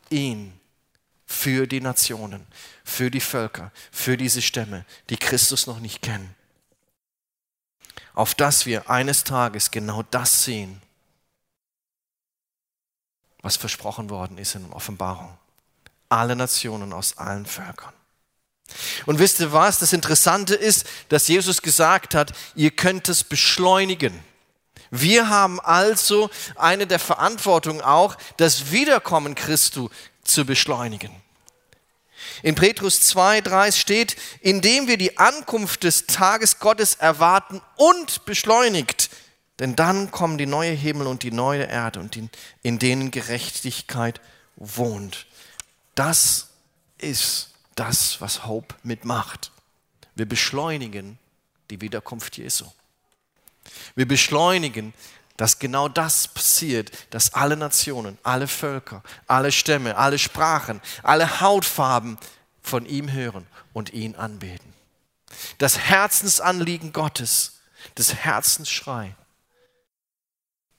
ihn, 0.10 0.60
für 1.26 1.66
die 1.66 1.82
Nationen, 1.82 2.46
für 2.84 3.10
die 3.10 3.20
Völker, 3.20 3.72
für 3.92 4.16
diese 4.16 4.44
Stämme, 4.44 4.86
die 5.10 5.18
Christus 5.18 5.66
noch 5.66 5.80
nicht 5.80 6.04
kennen. 6.04 6.36
Auf 8.14 8.36
dass 8.36 8.66
wir 8.66 8.90
eines 8.90 9.24
Tages 9.24 9.72
genau 9.72 10.04
das 10.04 10.44
sehen, 10.44 10.82
was 13.42 13.58
versprochen 13.58 14.10
worden 14.10 14.38
ist 14.38 14.56
in 14.56 14.72
Offenbarung. 14.72 15.36
Alle 16.10 16.36
Nationen 16.36 16.94
aus 16.94 17.18
allen 17.18 17.46
Völkern. 17.46 17.94
Und 19.06 19.20
wisst 19.20 19.40
ihr 19.40 19.54
was? 19.54 19.80
Das 19.80 19.94
Interessante 19.94 20.56
ist, 20.56 20.86
dass 21.10 21.28
Jesus 21.28 21.62
gesagt 21.62 22.16
hat, 22.16 22.34
ihr 22.56 22.72
könnt 22.72 23.10
es 23.10 23.24
beschleunigen. 23.24 24.20
Wir 24.92 25.30
haben 25.30 25.60
also 25.60 26.30
eine 26.56 26.88
der 26.88 27.00
Verantwortung 27.00 27.82
auch, 27.82 28.16
das 28.38 28.72
Wiederkommen 28.72 29.36
Christu 29.36 29.90
zu 30.24 30.46
beschleunigen. 30.46 31.12
In 32.44 32.56
Petrus 32.56 33.02
2, 33.02 33.42
3 33.42 33.72
steht, 33.72 34.16
indem 34.42 34.88
wir 34.88 34.98
die 34.98 35.18
Ankunft 35.18 35.84
des 35.84 36.06
Tages 36.06 36.60
Gottes 36.60 36.96
erwarten 36.96 37.62
und 37.76 38.26
beschleunigt, 38.26 39.10
denn 39.60 39.76
dann 39.76 40.12
kommen 40.12 40.38
die 40.38 40.46
neue 40.46 40.72
Himmel 40.72 41.08
und 41.08 41.24
die 41.24 41.32
neue 41.32 41.64
Erde 41.64 42.00
und 42.00 42.18
in 42.62 42.80
denen 42.80 43.12
Gerechtigkeit 43.12 44.22
wohnt. 44.56 45.26
Das 45.96 46.50
ist 47.00 47.50
das, 47.78 48.20
was 48.20 48.46
Hope 48.46 48.76
mitmacht. 48.84 49.52
Wir 50.16 50.28
beschleunigen 50.28 51.18
die 51.70 51.80
Wiederkunft 51.82 52.38
Jesu. 52.38 52.66
Wir 53.96 54.08
beschleunigen, 54.08 54.94
dass 55.38 55.60
genau 55.60 55.88
das 55.88 56.28
passiert, 56.28 56.92
dass 57.12 57.34
alle 57.34 57.56
Nationen, 57.56 58.18
alle 58.24 58.48
Völker, 58.48 59.04
alle 59.28 59.52
Stämme, 59.52 59.96
alle 59.96 60.18
Sprachen, 60.18 60.82
alle 61.04 61.42
Hautfarben 61.42 62.18
von 62.62 62.86
ihm 62.86 63.12
hören 63.12 63.46
und 63.74 63.94
ihn 63.94 64.16
anbeten. 64.16 64.74
Das 65.60 65.78
Herzensanliegen 65.78 66.94
Gottes, 66.94 67.60
das 67.96 68.16
Herzensschrei, 68.16 69.16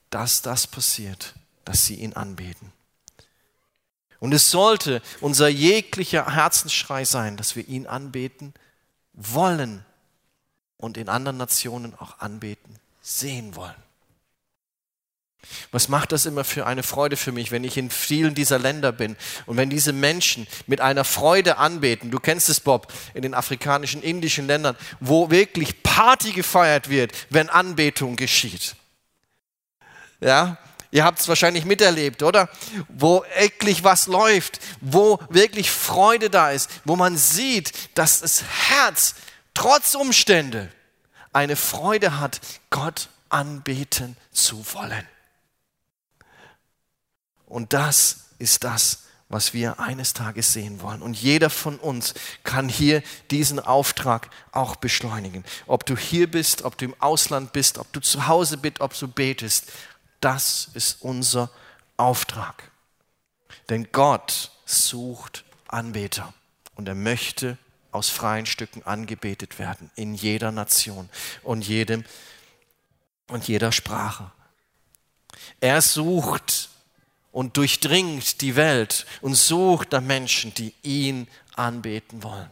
dass 0.09 0.41
das 0.41 0.67
passiert, 0.67 1.35
dass 1.63 1.85
sie 1.85 1.95
ihn 1.95 2.13
anbeten. 2.13 2.73
Und 4.19 4.33
es 4.33 4.51
sollte 4.51 5.01
unser 5.21 5.47
jeglicher 5.47 6.33
Herzensschrei 6.33 7.05
sein, 7.05 7.37
dass 7.37 7.55
wir 7.55 7.67
ihn 7.67 7.87
anbeten 7.87 8.53
wollen 9.13 9.85
und 10.77 10.97
in 10.97 11.09
anderen 11.09 11.37
Nationen 11.37 11.93
auch 11.95 12.19
anbeten 12.19 12.75
sehen 13.01 13.55
wollen. 13.55 13.75
Was 15.71 15.87
macht 15.87 16.11
das 16.11 16.25
immer 16.25 16.43
für 16.43 16.65
eine 16.65 16.83
Freude 16.83 17.15
für 17.15 17.31
mich, 17.31 17.51
wenn 17.51 17.63
ich 17.63 17.77
in 17.77 17.89
vielen 17.89 18.35
dieser 18.35 18.59
Länder 18.59 18.91
bin 18.91 19.15
und 19.45 19.55
wenn 19.55 19.69
diese 19.69 19.93
Menschen 19.93 20.47
mit 20.67 20.81
einer 20.81 21.05
Freude 21.05 21.57
anbeten? 21.57 22.11
Du 22.11 22.19
kennst 22.19 22.49
es, 22.49 22.59
Bob, 22.59 22.91
in 23.13 23.21
den 23.21 23.33
afrikanischen, 23.33 24.01
indischen 24.01 24.47
Ländern, 24.47 24.75
wo 24.99 25.31
wirklich 25.31 25.81
Party 25.81 26.33
gefeiert 26.33 26.89
wird, 26.89 27.13
wenn 27.29 27.49
Anbetung 27.49 28.17
geschieht. 28.17 28.75
Ja, 30.19 30.57
ihr 30.91 31.03
habt 31.03 31.19
es 31.19 31.27
wahrscheinlich 31.27 31.65
miterlebt, 31.65 32.23
oder? 32.23 32.49
Wo 32.87 33.23
wirklich 33.37 33.83
was 33.83 34.07
läuft, 34.07 34.59
wo 34.81 35.19
wirklich 35.29 35.71
Freude 35.71 36.29
da 36.29 36.51
ist, 36.51 36.69
wo 36.85 36.95
man 36.95 37.17
sieht, 37.17 37.97
dass 37.97 38.21
das 38.21 38.43
Herz 38.43 39.15
trotz 39.53 39.95
Umstände 39.95 40.71
eine 41.33 41.55
Freude 41.55 42.19
hat, 42.19 42.41
Gott 42.69 43.09
anbeten 43.29 44.17
zu 44.31 44.65
wollen. 44.73 45.07
Und 47.45 47.73
das 47.73 48.25
ist 48.37 48.63
das, 48.63 49.03
was 49.27 49.53
wir 49.53 49.79
eines 49.79 50.13
Tages 50.13 50.53
sehen 50.53 50.81
wollen. 50.81 51.03
Und 51.03 51.15
jeder 51.15 51.51
von 51.51 51.77
uns 51.77 52.15
kann 52.43 52.67
hier 52.67 53.03
diesen 53.29 53.59
Auftrag 53.59 54.29
auch 54.51 54.75
beschleunigen. 54.75 55.43
Ob 55.67 55.85
du 55.85 55.95
hier 55.95 56.29
bist, 56.29 56.63
ob 56.63 56.77
du 56.77 56.85
im 56.85 56.95
Ausland 56.99 57.53
bist, 57.53 57.77
ob 57.77 57.91
du 57.93 57.99
zu 57.99 58.27
Hause 58.27 58.57
bist, 58.57 58.81
ob 58.81 58.97
du 58.97 59.07
betest, 59.07 59.71
das 60.19 60.69
ist 60.73 61.01
unser 61.01 61.49
Auftrag. 61.97 62.71
Denn 63.69 63.91
Gott 63.91 64.51
sucht 64.65 65.43
Anbeter 65.67 66.33
und 66.75 66.87
er 66.87 66.95
möchte 66.95 67.57
aus 67.91 68.09
freien 68.09 68.45
Stücken 68.45 68.83
angebetet 68.83 69.59
werden 69.59 69.89
in 69.95 70.13
jeder 70.13 70.51
Nation 70.51 71.09
und 71.43 71.67
jedem 71.67 72.03
und 73.27 73.47
jeder 73.47 73.71
Sprache. 73.71 74.31
Er 75.59 75.81
sucht 75.81 76.69
und 77.31 77.57
durchdringt 77.57 78.41
die 78.41 78.55
Welt 78.55 79.05
und 79.21 79.35
sucht 79.35 79.91
nach 79.91 80.01
Menschen, 80.01 80.53
die 80.53 80.73
ihn 80.83 81.27
anbeten 81.55 82.23
wollen. 82.23 82.49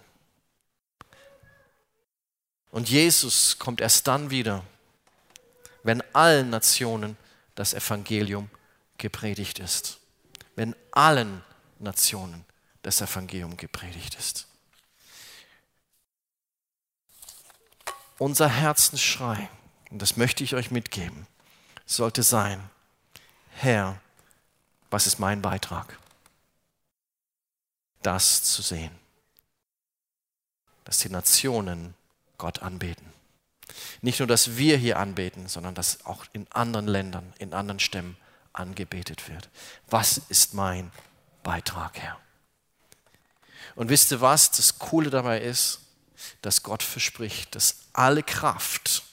Und 2.71 2.89
Jesus 2.89 3.58
kommt 3.58 3.82
erst 3.82 4.08
dann 4.08 4.30
wieder, 4.30 4.63
wenn 5.84 6.03
allen 6.13 6.49
Nationen 6.49 7.17
das 7.58 7.74
Evangelium 7.74 8.50
gepredigt 9.00 9.58
ist. 9.58 10.00
Wenn 10.56 10.76
allen 10.91 11.43
Nationen 11.80 12.46
das 12.84 13.02
Evangelium 13.02 13.58
gepredigt 13.58 14.15
ist. 14.15 14.48
Unser 18.20 18.48
Herzensschrei, 18.48 19.50
und 19.89 20.02
das 20.02 20.17
möchte 20.17 20.43
ich 20.43 20.54
euch 20.54 20.70
mitgeben, 20.70 21.28
sollte 21.88 22.22
sein, 22.22 22.70
Herr, 23.56 24.00
was 24.91 25.08
ist 25.08 25.17
mein 25.17 25.41
Beitrag? 25.41 26.00
Das 28.04 28.43
zu 28.43 28.62
sehen, 28.62 28.91
dass 30.84 31.00
die 31.00 31.10
Nationen 31.10 31.96
Gott 32.38 32.62
anbeten. 32.62 33.16
Nicht 34.01 34.19
nur, 34.19 34.27
dass 34.27 34.58
wir 34.58 34.77
hier 34.77 34.99
anbeten, 34.99 35.47
sondern 35.47 35.75
dass 35.75 36.06
auch 36.06 36.25
in 36.34 36.47
anderen 36.51 36.88
Ländern, 36.88 37.34
in 37.39 37.53
anderen 37.53 37.80
Stämmen 37.80 38.17
angebetet 38.53 39.30
wird. 39.30 39.49
Was 39.88 40.17
ist 40.30 40.53
mein 40.53 40.91
Beitrag, 41.43 41.97
Herr? 41.99 42.19
Und 43.75 43.89
wisst 43.89 44.12
ihr 44.12 44.21
was? 44.21 44.51
Das 44.51 44.80
Coole 44.80 45.10
dabei 45.10 45.41
ist, 45.41 45.82
dass 46.41 46.63
Gott 46.63 46.82
verspricht, 46.82 47.56
dass 47.56 47.75
alle 47.93 48.23
Kraft 48.23 49.03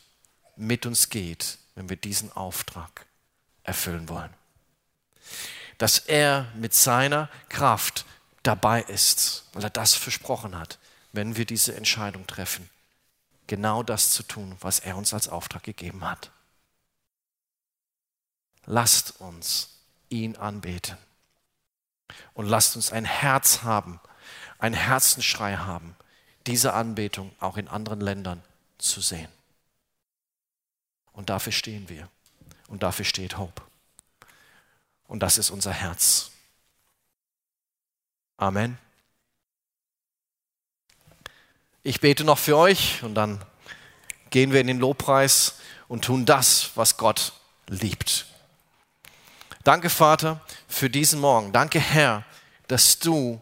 mit 0.56 0.86
uns 0.86 1.10
geht, 1.10 1.58
wenn 1.74 1.88
wir 1.88 1.96
diesen 1.96 2.32
Auftrag 2.32 3.06
erfüllen 3.64 4.08
wollen 4.08 4.34
dass 5.78 5.98
er 5.98 6.46
mit 6.54 6.74
seiner 6.74 7.28
Kraft 7.48 8.04
dabei 8.42 8.82
ist, 8.82 9.44
weil 9.52 9.64
er 9.64 9.70
das 9.70 9.94
versprochen 9.94 10.58
hat, 10.58 10.78
wenn 11.12 11.36
wir 11.36 11.44
diese 11.44 11.74
Entscheidung 11.74 12.26
treffen, 12.26 12.68
genau 13.46 13.82
das 13.82 14.10
zu 14.10 14.22
tun, 14.22 14.56
was 14.60 14.78
er 14.78 14.96
uns 14.96 15.12
als 15.12 15.28
Auftrag 15.28 15.62
gegeben 15.62 16.08
hat. 16.08 16.30
Lasst 18.66 19.20
uns 19.20 19.80
ihn 20.08 20.36
anbeten 20.36 20.96
und 22.32 22.46
lasst 22.46 22.76
uns 22.76 22.92
ein 22.92 23.04
Herz 23.04 23.62
haben, 23.62 24.00
ein 24.58 24.74
Herzensschrei 24.74 25.56
haben, 25.56 25.96
diese 26.46 26.72
Anbetung 26.72 27.34
auch 27.40 27.56
in 27.56 27.68
anderen 27.68 28.00
Ländern 28.00 28.42
zu 28.78 29.00
sehen. 29.00 29.28
Und 31.12 31.30
dafür 31.30 31.52
stehen 31.52 31.88
wir 31.88 32.08
und 32.68 32.82
dafür 32.82 33.04
steht 33.04 33.38
Hope. 33.38 33.62
Und 35.06 35.20
das 35.20 35.38
ist 35.38 35.50
unser 35.50 35.72
Herz. 35.72 36.30
Amen. 38.36 38.78
Ich 41.86 42.00
bete 42.00 42.24
noch 42.24 42.38
für 42.38 42.56
euch 42.56 43.02
und 43.02 43.14
dann 43.14 43.44
gehen 44.30 44.52
wir 44.52 44.60
in 44.62 44.68
den 44.68 44.78
Lobpreis 44.78 45.56
und 45.86 46.02
tun 46.06 46.24
das, 46.24 46.70
was 46.76 46.96
Gott 46.96 47.34
liebt. 47.66 48.24
Danke, 49.64 49.90
Vater, 49.90 50.40
für 50.66 50.88
diesen 50.88 51.20
Morgen. 51.20 51.52
Danke, 51.52 51.78
Herr, 51.78 52.24
dass 52.68 52.98
du 53.00 53.38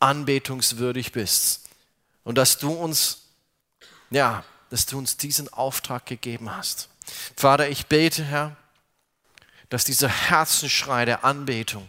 anbetungswürdig 0.00 1.12
bist 1.12 1.68
und 2.24 2.36
dass 2.36 2.58
du 2.58 2.72
uns, 2.72 3.28
ja, 4.10 4.44
dass 4.70 4.86
du 4.86 4.98
uns 4.98 5.16
diesen 5.16 5.52
Auftrag 5.52 6.04
gegeben 6.06 6.52
hast. 6.52 6.88
Vater, 7.36 7.68
ich 7.68 7.86
bete, 7.86 8.24
Herr, 8.24 8.56
dass 9.68 9.84
dieser 9.84 10.08
Herzensschrei 10.08 11.04
der 11.04 11.24
Anbetung 11.24 11.88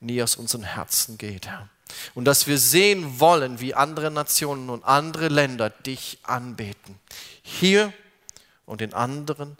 nie 0.00 0.22
aus 0.22 0.36
unseren 0.36 0.64
Herzen 0.64 1.16
geht, 1.16 1.46
Herr. 1.46 1.70
Und 2.14 2.24
dass 2.24 2.46
wir 2.46 2.58
sehen 2.58 3.20
wollen, 3.20 3.60
wie 3.60 3.74
andere 3.74 4.10
Nationen 4.10 4.70
und 4.70 4.84
andere 4.84 5.28
Länder 5.28 5.70
dich 5.70 6.18
anbeten. 6.22 6.98
Hier 7.42 7.92
und 8.66 8.82
in 8.82 8.94
anderen 8.94 9.56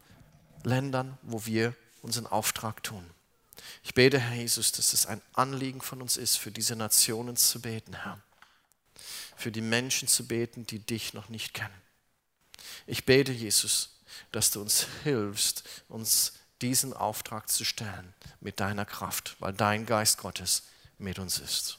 Ländern, 0.62 1.16
wo 1.22 1.46
wir 1.46 1.74
unseren 2.03 2.27
Auftrag 2.27 2.83
tun. 2.83 3.05
Ich 3.83 3.94
bete, 3.94 4.18
Herr 4.18 4.37
Jesus, 4.37 4.72
dass 4.72 4.92
es 4.92 5.07
ein 5.07 5.22
Anliegen 5.33 5.81
von 5.81 6.03
uns 6.03 6.16
ist, 6.16 6.37
für 6.37 6.51
diese 6.51 6.77
Nationen 6.77 7.37
zu 7.37 7.61
beten, 7.61 7.94
Herr. 7.94 8.20
Für 9.37 9.53
die 9.53 9.61
Menschen 9.61 10.09
zu 10.09 10.27
beten, 10.27 10.66
die 10.66 10.79
dich 10.79 11.14
noch 11.14 11.29
nicht 11.29 11.55
kennen. 11.55 11.81
Ich 12.87 13.05
bete, 13.05 13.33
Jesus, 13.33 13.90
dass 14.33 14.51
du 14.51 14.61
uns 14.61 14.87
hilfst, 15.05 15.64
uns 15.88 16.35
diesen 16.61 16.92
Auftrag 16.92 17.48
zu 17.48 17.64
stellen 17.64 18.14
mit 18.40 18.61
deiner 18.61 18.85
Kraft, 18.85 19.37
weil 19.38 19.53
dein 19.53 19.87
Geist 19.87 20.18
Gottes 20.18 20.64
mit 20.98 21.18
uns 21.18 21.38
ist. 21.38 21.79